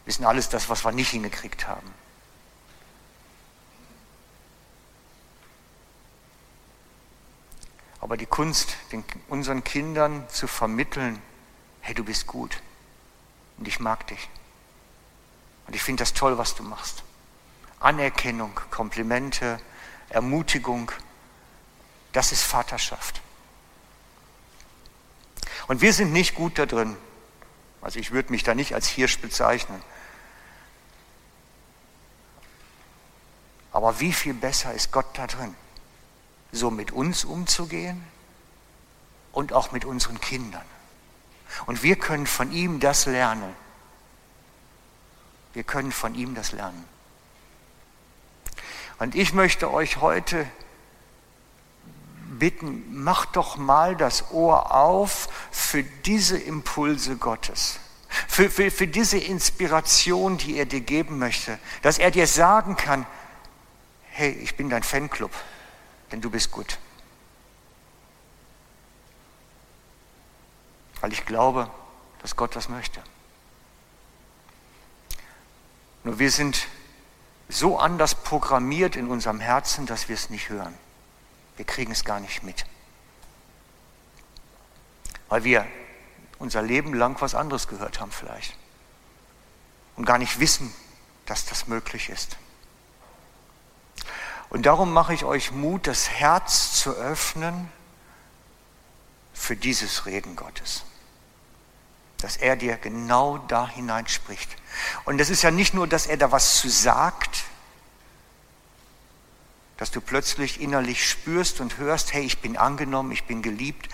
wissen 0.05 0.25
alles 0.25 0.49
das, 0.49 0.67
was 0.67 0.83
wir 0.83 0.91
nicht 0.91 1.11
hingekriegt 1.11 1.67
haben. 1.67 1.93
Aber 8.05 8.17
die 8.17 8.27
Kunst, 8.27 8.77
den, 8.91 9.03
unseren 9.29 9.63
Kindern 9.63 10.29
zu 10.29 10.45
vermitteln, 10.45 11.19
hey, 11.81 11.95
du 11.95 12.03
bist 12.03 12.27
gut 12.27 12.61
und 13.57 13.67
ich 13.67 13.79
mag 13.79 14.05
dich. 14.05 14.29
Und 15.65 15.75
ich 15.75 15.81
finde 15.81 16.03
das 16.03 16.13
toll, 16.13 16.37
was 16.37 16.53
du 16.53 16.61
machst. 16.61 17.01
Anerkennung, 17.79 18.59
Komplimente, 18.69 19.59
Ermutigung, 20.09 20.91
das 22.11 22.31
ist 22.31 22.43
Vaterschaft. 22.43 23.21
Und 25.65 25.81
wir 25.81 25.91
sind 25.91 26.13
nicht 26.13 26.35
gut 26.35 26.59
da 26.59 26.67
drin. 26.67 26.95
Also 27.81 27.97
ich 27.97 28.11
würde 28.11 28.29
mich 28.29 28.43
da 28.43 28.53
nicht 28.53 28.75
als 28.75 28.87
Hirsch 28.87 29.17
bezeichnen. 29.17 29.81
Aber 33.71 33.99
wie 33.99 34.13
viel 34.13 34.35
besser 34.35 34.75
ist 34.75 34.91
Gott 34.91 35.07
da 35.15 35.25
drin, 35.25 35.55
so 36.51 36.71
mit 36.71 36.91
uns 36.91 37.25
umzugehen 37.25 38.03
und 39.31 39.53
auch 39.53 39.71
mit 39.71 39.85
unseren 39.85 40.19
Kindern. 40.19 40.65
Und 41.65 41.83
wir 41.83 41.95
können 41.95 42.27
von 42.27 42.51
ihm 42.51 42.79
das 42.79 43.05
lernen. 43.05 43.55
Wir 45.53 45.63
können 45.63 45.91
von 45.91 46.15
ihm 46.15 46.35
das 46.35 46.51
lernen. 46.51 46.85
Und 48.97 49.15
ich 49.15 49.33
möchte 49.33 49.71
euch 49.71 49.97
heute 49.97 50.45
bitten, 52.39 53.03
macht 53.03 53.35
doch 53.35 53.57
mal 53.57 53.95
das 53.95 54.31
Ohr 54.31 54.73
auf 54.73 55.29
für 55.51 55.83
diese 55.83 56.37
Impulse 56.37 57.17
Gottes, 57.17 57.79
für, 58.27 58.49
für, 58.49 58.71
für 58.71 58.87
diese 58.87 59.17
Inspiration, 59.17 60.37
die 60.37 60.57
er 60.57 60.65
dir 60.65 60.81
geben 60.81 61.19
möchte, 61.19 61.59
dass 61.81 61.97
er 61.97 62.11
dir 62.11 62.27
sagen 62.27 62.75
kann, 62.75 63.05
hey, 64.11 64.31
ich 64.31 64.55
bin 64.55 64.69
dein 64.69 64.83
Fanclub, 64.83 65.31
denn 66.15 66.21
du 66.21 66.29
bist 66.29 66.51
gut. 66.51 66.79
weil 71.05 71.13
ich 71.13 71.27
glaube, 71.27 71.69
dass 72.23 72.35
Gott 72.35 72.55
das 72.55 72.67
möchte. 72.67 72.99
Nur 76.03 76.17
wir 76.17 76.31
sind 76.31 76.65
so 77.47 77.77
anders 77.77 78.15
programmiert 78.15 78.95
in 78.95 79.07
unserem 79.07 79.39
Herzen, 79.39 79.85
dass 79.85 80.09
wir 80.09 80.15
es 80.15 80.31
nicht 80.31 80.49
hören. 80.49 80.73
Wir 81.57 81.65
kriegen 81.65 81.91
es 81.91 82.05
gar 82.05 82.19
nicht 82.19 82.41
mit. 82.41 82.65
Weil 85.29 85.43
wir 85.43 85.67
unser 86.39 86.63
Leben 86.63 86.95
lang 86.95 87.21
was 87.21 87.35
anderes 87.35 87.67
gehört 87.67 87.99
haben 87.99 88.11
vielleicht. 88.11 88.57
Und 89.95 90.05
gar 90.05 90.17
nicht 90.17 90.39
wissen, 90.39 90.73
dass 91.27 91.45
das 91.45 91.67
möglich 91.67 92.09
ist. 92.09 92.35
Und 94.55 94.65
darum 94.65 94.93
mache 94.93 95.13
ich 95.13 95.25
euch 95.25 95.51
Mut, 95.51 95.85
das 95.85 96.09
Herz 96.09 96.79
zu 96.79 96.91
öffnen 96.93 97.69
für 99.33 99.55
dieses 99.55 100.05
Reden 100.05 100.35
Gottes 100.35 100.85
dass 102.25 102.37
er 102.37 102.55
dir 102.55 102.77
genau 102.77 103.37
da 103.37 103.69
hineinspricht. 103.69 104.49
Und 105.03 105.21
es 105.21 105.29
ist 105.29 105.43
ja 105.43 105.51
nicht 105.51 105.75
nur, 105.75 105.85
dass 105.85 106.07
er 106.07 106.17
da 106.17 106.31
was 106.31 106.59
zu 106.59 106.69
sagt, 106.69 107.43
dass 109.77 109.91
du 109.91 110.01
plötzlich 110.01 110.59
innerlich 110.59 111.07
spürst 111.07 111.61
und 111.61 111.77
hörst, 111.77 112.13
hey, 112.13 112.23
ich 112.23 112.39
bin 112.39 112.57
angenommen, 112.57 113.11
ich 113.11 113.25
bin 113.25 113.43
geliebt. 113.43 113.89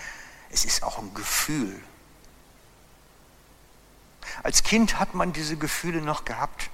Es 0.48 0.64
ist 0.64 0.82
auch 0.82 0.98
ein 0.98 1.12
Gefühl. 1.12 1.78
Als 4.42 4.62
Kind 4.62 4.98
hat 4.98 5.12
man 5.12 5.34
diese 5.34 5.58
Gefühle 5.58 6.00
noch 6.00 6.24
gehabt, 6.24 6.70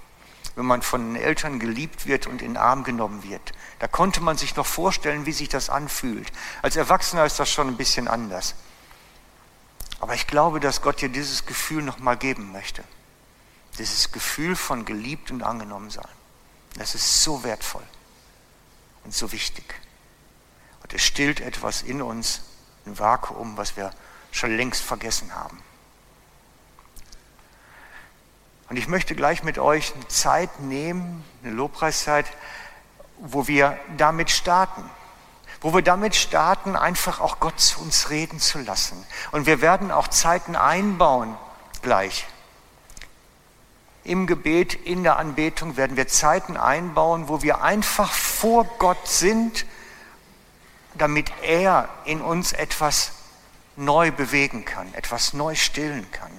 wenn 0.59 0.67
man 0.67 0.83
von 0.83 1.15
den 1.15 1.23
Eltern 1.23 1.61
geliebt 1.61 2.07
wird 2.07 2.27
und 2.27 2.43
in 2.43 2.55
den 2.55 2.57
Arm 2.57 2.83
genommen 2.83 3.23
wird. 3.23 3.53
Da 3.79 3.87
konnte 3.87 4.21
man 4.21 4.37
sich 4.37 4.57
noch 4.57 4.67
vorstellen, 4.67 5.25
wie 5.25 5.31
sich 5.31 5.49
das 5.49 5.71
anfühlt. 5.71 6.33
Als 6.63 6.75
Erwachsener 6.75 7.25
ist 7.25 7.39
das 7.39 7.49
schon 7.49 7.69
ein 7.69 7.77
bisschen 7.77 8.09
anders. 8.09 8.57
Aber 10.01 10.15
ich 10.15 10.27
glaube, 10.27 10.59
dass 10.59 10.83
Gott 10.83 11.01
dir 11.01 11.11
dieses 11.11 11.47
Gefühl 11.47 11.85
nochmal 11.85 12.17
geben 12.17 12.51
möchte. 12.51 12.83
Dieses 13.79 14.11
Gefühl 14.11 14.57
von 14.57 14.85
geliebt 14.85 15.31
und 15.31 15.45
angenommen 15.45 15.91
sein. 15.91 16.09
Das 16.75 16.97
ist 16.97 17.23
so 17.23 17.45
wertvoll 17.45 17.85
und 19.05 19.15
so 19.15 19.31
wichtig. 19.31 19.77
Und 20.83 20.93
es 20.93 21.05
stillt 21.05 21.39
etwas 21.39 21.83
in 21.83 22.03
uns, 22.03 22.41
ein 22.85 22.99
Vakuum, 22.99 23.57
was 23.57 23.77
wir 23.77 23.93
schon 24.33 24.57
längst 24.57 24.83
vergessen 24.83 25.37
haben. 25.37 25.63
Und 28.69 28.77
ich 28.77 28.89
möchte 28.89 29.15
gleich 29.15 29.43
mit 29.43 29.59
euch 29.59 29.95
eine 29.95 30.09
Zeit 30.09 30.61
nehmen, 30.61 31.25
eine 31.43 31.53
Lobpreiszeit, 31.53 32.27
wo 33.19 33.47
wir 33.47 33.79
damit 33.97 34.31
starten 34.31 34.85
wo 35.61 35.75
wir 35.75 35.83
damit 35.83 36.15
starten, 36.15 36.77
einfach 36.77 37.21
auch 37.21 37.41
Gott 37.41 37.61
zu 37.61 37.81
uns 37.81 38.11
reden 38.11 38.39
zu 38.39 38.59
lassen. 38.59 39.05
Und 39.33 39.47
wir 39.47 39.61
werden 39.61 39.91
auch 39.91 40.09
Zeiten 40.09 40.57
einbauen 40.57 41.37
gleich. 41.83 42.27
Im 44.05 44.27
Gebet, 44.27 44.75
in 44.75 45.03
der 45.03 45.19
Anbetung 45.19 45.77
werden 45.77 45.97
wir 45.97 46.09
Zeiten 46.09 46.57
einbauen, 46.57 47.29
wo 47.29 47.43
wir 47.43 47.63
einfach 47.63 48.13
vor 48.13 48.65
Gott 48.79 49.07
sind, 49.07 49.67
damit 50.95 51.31
er 51.43 51.89
in 52.05 52.21
uns 52.21 52.53
etwas 52.53 53.13
neu 53.77 54.11
bewegen 54.11 54.65
kann, 54.65 54.93
etwas 54.95 55.33
neu 55.33 55.55
stillen 55.55 56.11
kann. 56.11 56.31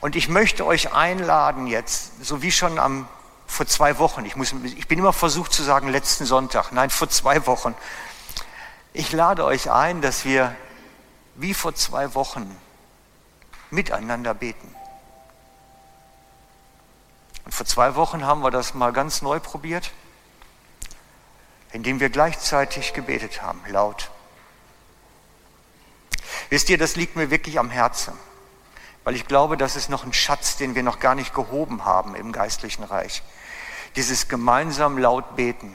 Und 0.00 0.16
ich 0.16 0.28
möchte 0.28 0.64
euch 0.64 0.92
einladen 0.92 1.66
jetzt, 1.66 2.24
so 2.24 2.42
wie 2.42 2.52
schon 2.52 2.78
am 2.78 3.08
vor 3.46 3.66
zwei 3.66 3.98
Wochen, 3.98 4.24
ich, 4.24 4.36
muss, 4.36 4.52
ich 4.52 4.86
bin 4.86 5.00
immer 5.00 5.12
versucht 5.12 5.52
zu 5.52 5.64
sagen 5.64 5.88
letzten 5.88 6.24
Sonntag, 6.24 6.70
nein, 6.70 6.88
vor 6.88 7.08
zwei 7.08 7.46
Wochen. 7.46 7.74
Ich 8.92 9.12
lade 9.12 9.44
euch 9.44 9.70
ein, 9.70 10.00
dass 10.02 10.24
wir 10.24 10.54
wie 11.34 11.52
vor 11.52 11.74
zwei 11.74 12.14
Wochen 12.14 12.56
miteinander 13.70 14.34
beten. 14.34 14.74
Und 17.44 17.52
vor 17.52 17.66
zwei 17.66 17.96
Wochen 17.96 18.24
haben 18.24 18.42
wir 18.42 18.52
das 18.52 18.74
mal 18.74 18.92
ganz 18.92 19.20
neu 19.20 19.40
probiert, 19.40 19.90
indem 21.72 21.98
wir 21.98 22.08
gleichzeitig 22.08 22.92
gebetet 22.92 23.42
haben, 23.42 23.60
laut. 23.66 24.10
Wisst 26.50 26.68
ihr, 26.70 26.78
das 26.78 26.96
liegt 26.96 27.16
mir 27.16 27.30
wirklich 27.30 27.58
am 27.58 27.70
Herzen, 27.70 28.12
weil 29.04 29.14
ich 29.14 29.26
glaube, 29.26 29.56
das 29.56 29.76
ist 29.76 29.88
noch 29.88 30.04
ein 30.04 30.12
Schatz, 30.12 30.56
den 30.56 30.74
wir 30.74 30.82
noch 30.82 31.00
gar 31.00 31.14
nicht 31.14 31.34
gehoben 31.34 31.84
haben 31.84 32.14
im 32.14 32.32
geistlichen 32.32 32.84
Reich 32.84 33.22
dieses 33.96 34.28
gemeinsam 34.28 34.98
laut 34.98 35.36
beten, 35.36 35.74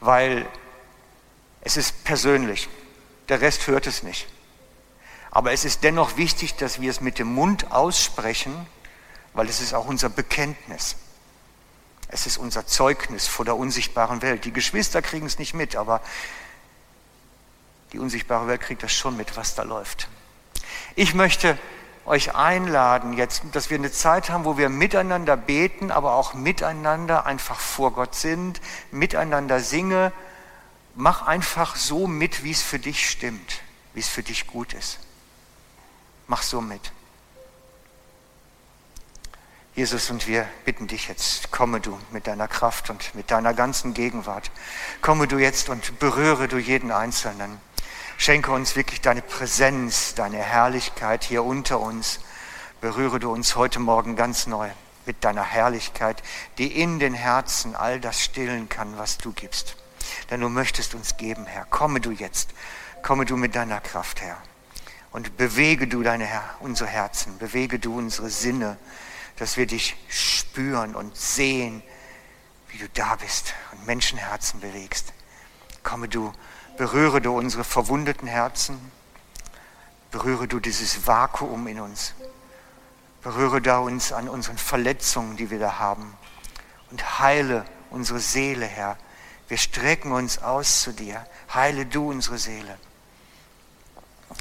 weil 0.00 0.48
es 1.60 1.76
ist 1.76 2.04
persönlich, 2.04 2.68
der 3.28 3.40
Rest 3.40 3.66
hört 3.66 3.86
es 3.86 4.02
nicht. 4.02 4.26
Aber 5.30 5.52
es 5.52 5.64
ist 5.64 5.84
dennoch 5.84 6.16
wichtig, 6.16 6.56
dass 6.56 6.80
wir 6.80 6.90
es 6.90 7.00
mit 7.00 7.18
dem 7.18 7.32
Mund 7.32 7.72
aussprechen, 7.72 8.66
weil 9.32 9.48
es 9.48 9.60
ist 9.60 9.72
auch 9.72 9.86
unser 9.86 10.08
Bekenntnis. 10.08 10.96
Es 12.08 12.26
ist 12.26 12.36
unser 12.36 12.66
Zeugnis 12.66 13.26
vor 13.26 13.46
der 13.46 13.56
unsichtbaren 13.56 14.20
Welt. 14.20 14.44
Die 14.44 14.52
Geschwister 14.52 15.00
kriegen 15.00 15.24
es 15.24 15.38
nicht 15.38 15.54
mit, 15.54 15.76
aber 15.76 16.02
die 17.92 17.98
unsichtbare 17.98 18.46
Welt 18.46 18.60
kriegt 18.60 18.82
das 18.82 18.92
schon 18.92 19.16
mit, 19.16 19.36
was 19.36 19.54
da 19.54 19.62
läuft. 19.62 20.08
Ich 20.94 21.14
möchte 21.14 21.58
euch 22.04 22.34
einladen 22.34 23.12
jetzt, 23.12 23.42
dass 23.52 23.70
wir 23.70 23.78
eine 23.78 23.92
Zeit 23.92 24.30
haben, 24.30 24.44
wo 24.44 24.56
wir 24.56 24.68
miteinander 24.68 25.36
beten, 25.36 25.90
aber 25.90 26.14
auch 26.14 26.34
miteinander 26.34 27.26
einfach 27.26 27.58
vor 27.58 27.92
Gott 27.92 28.14
sind, 28.14 28.60
miteinander 28.90 29.60
singe. 29.60 30.12
Mach 30.94 31.26
einfach 31.26 31.76
so 31.76 32.06
mit, 32.06 32.44
wie 32.44 32.50
es 32.50 32.62
für 32.62 32.78
dich 32.78 33.08
stimmt, 33.08 33.60
wie 33.94 34.00
es 34.00 34.08
für 34.08 34.22
dich 34.22 34.46
gut 34.46 34.74
ist. 34.74 34.98
Mach 36.26 36.42
so 36.42 36.60
mit. 36.60 36.92
Jesus, 39.74 40.10
und 40.10 40.26
wir 40.26 40.46
bitten 40.66 40.86
dich 40.86 41.08
jetzt, 41.08 41.50
komme 41.50 41.80
du 41.80 41.98
mit 42.10 42.26
deiner 42.26 42.46
Kraft 42.46 42.90
und 42.90 43.14
mit 43.14 43.30
deiner 43.30 43.54
ganzen 43.54 43.94
Gegenwart. 43.94 44.50
Komme 45.00 45.26
du 45.26 45.38
jetzt 45.38 45.70
und 45.70 45.98
berühre 45.98 46.46
du 46.46 46.58
jeden 46.58 46.90
Einzelnen. 46.90 47.58
Schenke 48.22 48.52
uns 48.52 48.76
wirklich 48.76 49.00
deine 49.00 49.20
Präsenz, 49.20 50.14
deine 50.14 50.36
Herrlichkeit 50.36 51.24
hier 51.24 51.42
unter 51.42 51.80
uns. 51.80 52.20
Berühre 52.80 53.18
du 53.18 53.32
uns 53.32 53.56
heute 53.56 53.80
Morgen 53.80 54.14
ganz 54.14 54.46
neu 54.46 54.70
mit 55.06 55.24
deiner 55.24 55.42
Herrlichkeit, 55.42 56.22
die 56.56 56.68
in 56.80 57.00
den 57.00 57.14
Herzen 57.14 57.74
all 57.74 57.98
das 57.98 58.20
stillen 58.20 58.68
kann, 58.68 58.96
was 58.96 59.18
du 59.18 59.32
gibst. 59.32 59.74
Denn 60.30 60.40
du 60.40 60.48
möchtest 60.48 60.94
uns 60.94 61.16
geben, 61.16 61.46
Herr. 61.46 61.64
Komme 61.64 62.00
du 62.00 62.12
jetzt, 62.12 62.50
komme 63.02 63.24
du 63.24 63.36
mit 63.36 63.56
deiner 63.56 63.80
Kraft, 63.80 64.20
Herr. 64.20 64.40
Und 65.10 65.36
bewege 65.36 65.88
du 65.88 66.04
deine, 66.04 66.28
unsere 66.60 66.88
Herzen, 66.88 67.38
bewege 67.38 67.80
du 67.80 67.98
unsere 67.98 68.30
Sinne, 68.30 68.76
dass 69.34 69.56
wir 69.56 69.66
dich 69.66 69.96
spüren 70.06 70.94
und 70.94 71.16
sehen, 71.16 71.82
wie 72.68 72.78
du 72.78 72.88
da 72.94 73.16
bist 73.16 73.52
und 73.72 73.84
Menschenherzen 73.84 74.60
bewegst. 74.60 75.12
Komme 75.82 76.06
du 76.06 76.32
Berühre 76.76 77.20
du 77.20 77.36
unsere 77.36 77.64
verwundeten 77.64 78.26
Herzen. 78.26 78.92
Berühre 80.10 80.48
du 80.48 80.58
dieses 80.58 81.06
Vakuum 81.06 81.66
in 81.66 81.80
uns. 81.80 82.14
Berühre 83.22 83.60
da 83.60 83.78
uns 83.78 84.12
an 84.12 84.28
unseren 84.28 84.58
Verletzungen, 84.58 85.36
die 85.36 85.50
wir 85.50 85.58
da 85.58 85.78
haben. 85.78 86.16
Und 86.90 87.20
heile 87.20 87.64
unsere 87.90 88.20
Seele, 88.20 88.66
Herr. 88.66 88.96
Wir 89.48 89.58
strecken 89.58 90.12
uns 90.12 90.38
aus 90.38 90.82
zu 90.82 90.92
dir. 90.92 91.26
Heile 91.52 91.86
du 91.86 92.10
unsere 92.10 92.38
Seele. 92.38 92.78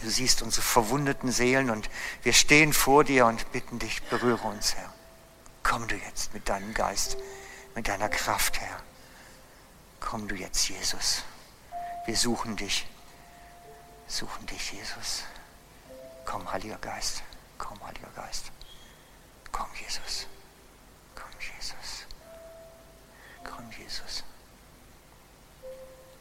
Du 0.01 0.09
siehst 0.09 0.41
unsere 0.41 0.63
verwundeten 0.63 1.31
Seelen 1.31 1.69
und 1.69 1.89
wir 2.23 2.33
stehen 2.33 2.73
vor 2.73 3.03
dir 3.03 3.25
und 3.25 3.51
bitten 3.51 3.77
dich, 3.77 4.01
berühre 4.03 4.47
uns, 4.47 4.75
Herr. 4.75 4.91
Komm 5.63 5.87
du 5.87 5.95
jetzt 5.95 6.33
mit 6.33 6.47
deinem 6.49 6.73
Geist, 6.73 7.17
mit 7.75 7.87
deiner 7.87 8.09
Kraft, 8.09 8.59
Herr. 8.59 8.81
Komm 9.99 10.27
du 10.27 10.35
jetzt, 10.35 10.69
Jesus. 10.69 11.23
Wir 12.05 12.17
suchen 12.17 12.55
dich. 12.55 12.87
Suchen 14.07 14.45
dich, 14.47 14.71
Jesus. 14.73 15.23
Komm, 16.25 16.51
Heiliger 16.51 16.77
Geist. 16.77 17.23
Komm, 17.57 17.79
Heiliger 17.85 18.09
Geist. 18.15 18.51
Komm, 19.51 19.67
Jesus. 19.79 20.27
Komm, 21.15 21.31
Jesus. 21.39 22.05
Komm, 23.43 23.71
Jesus. 23.77 24.23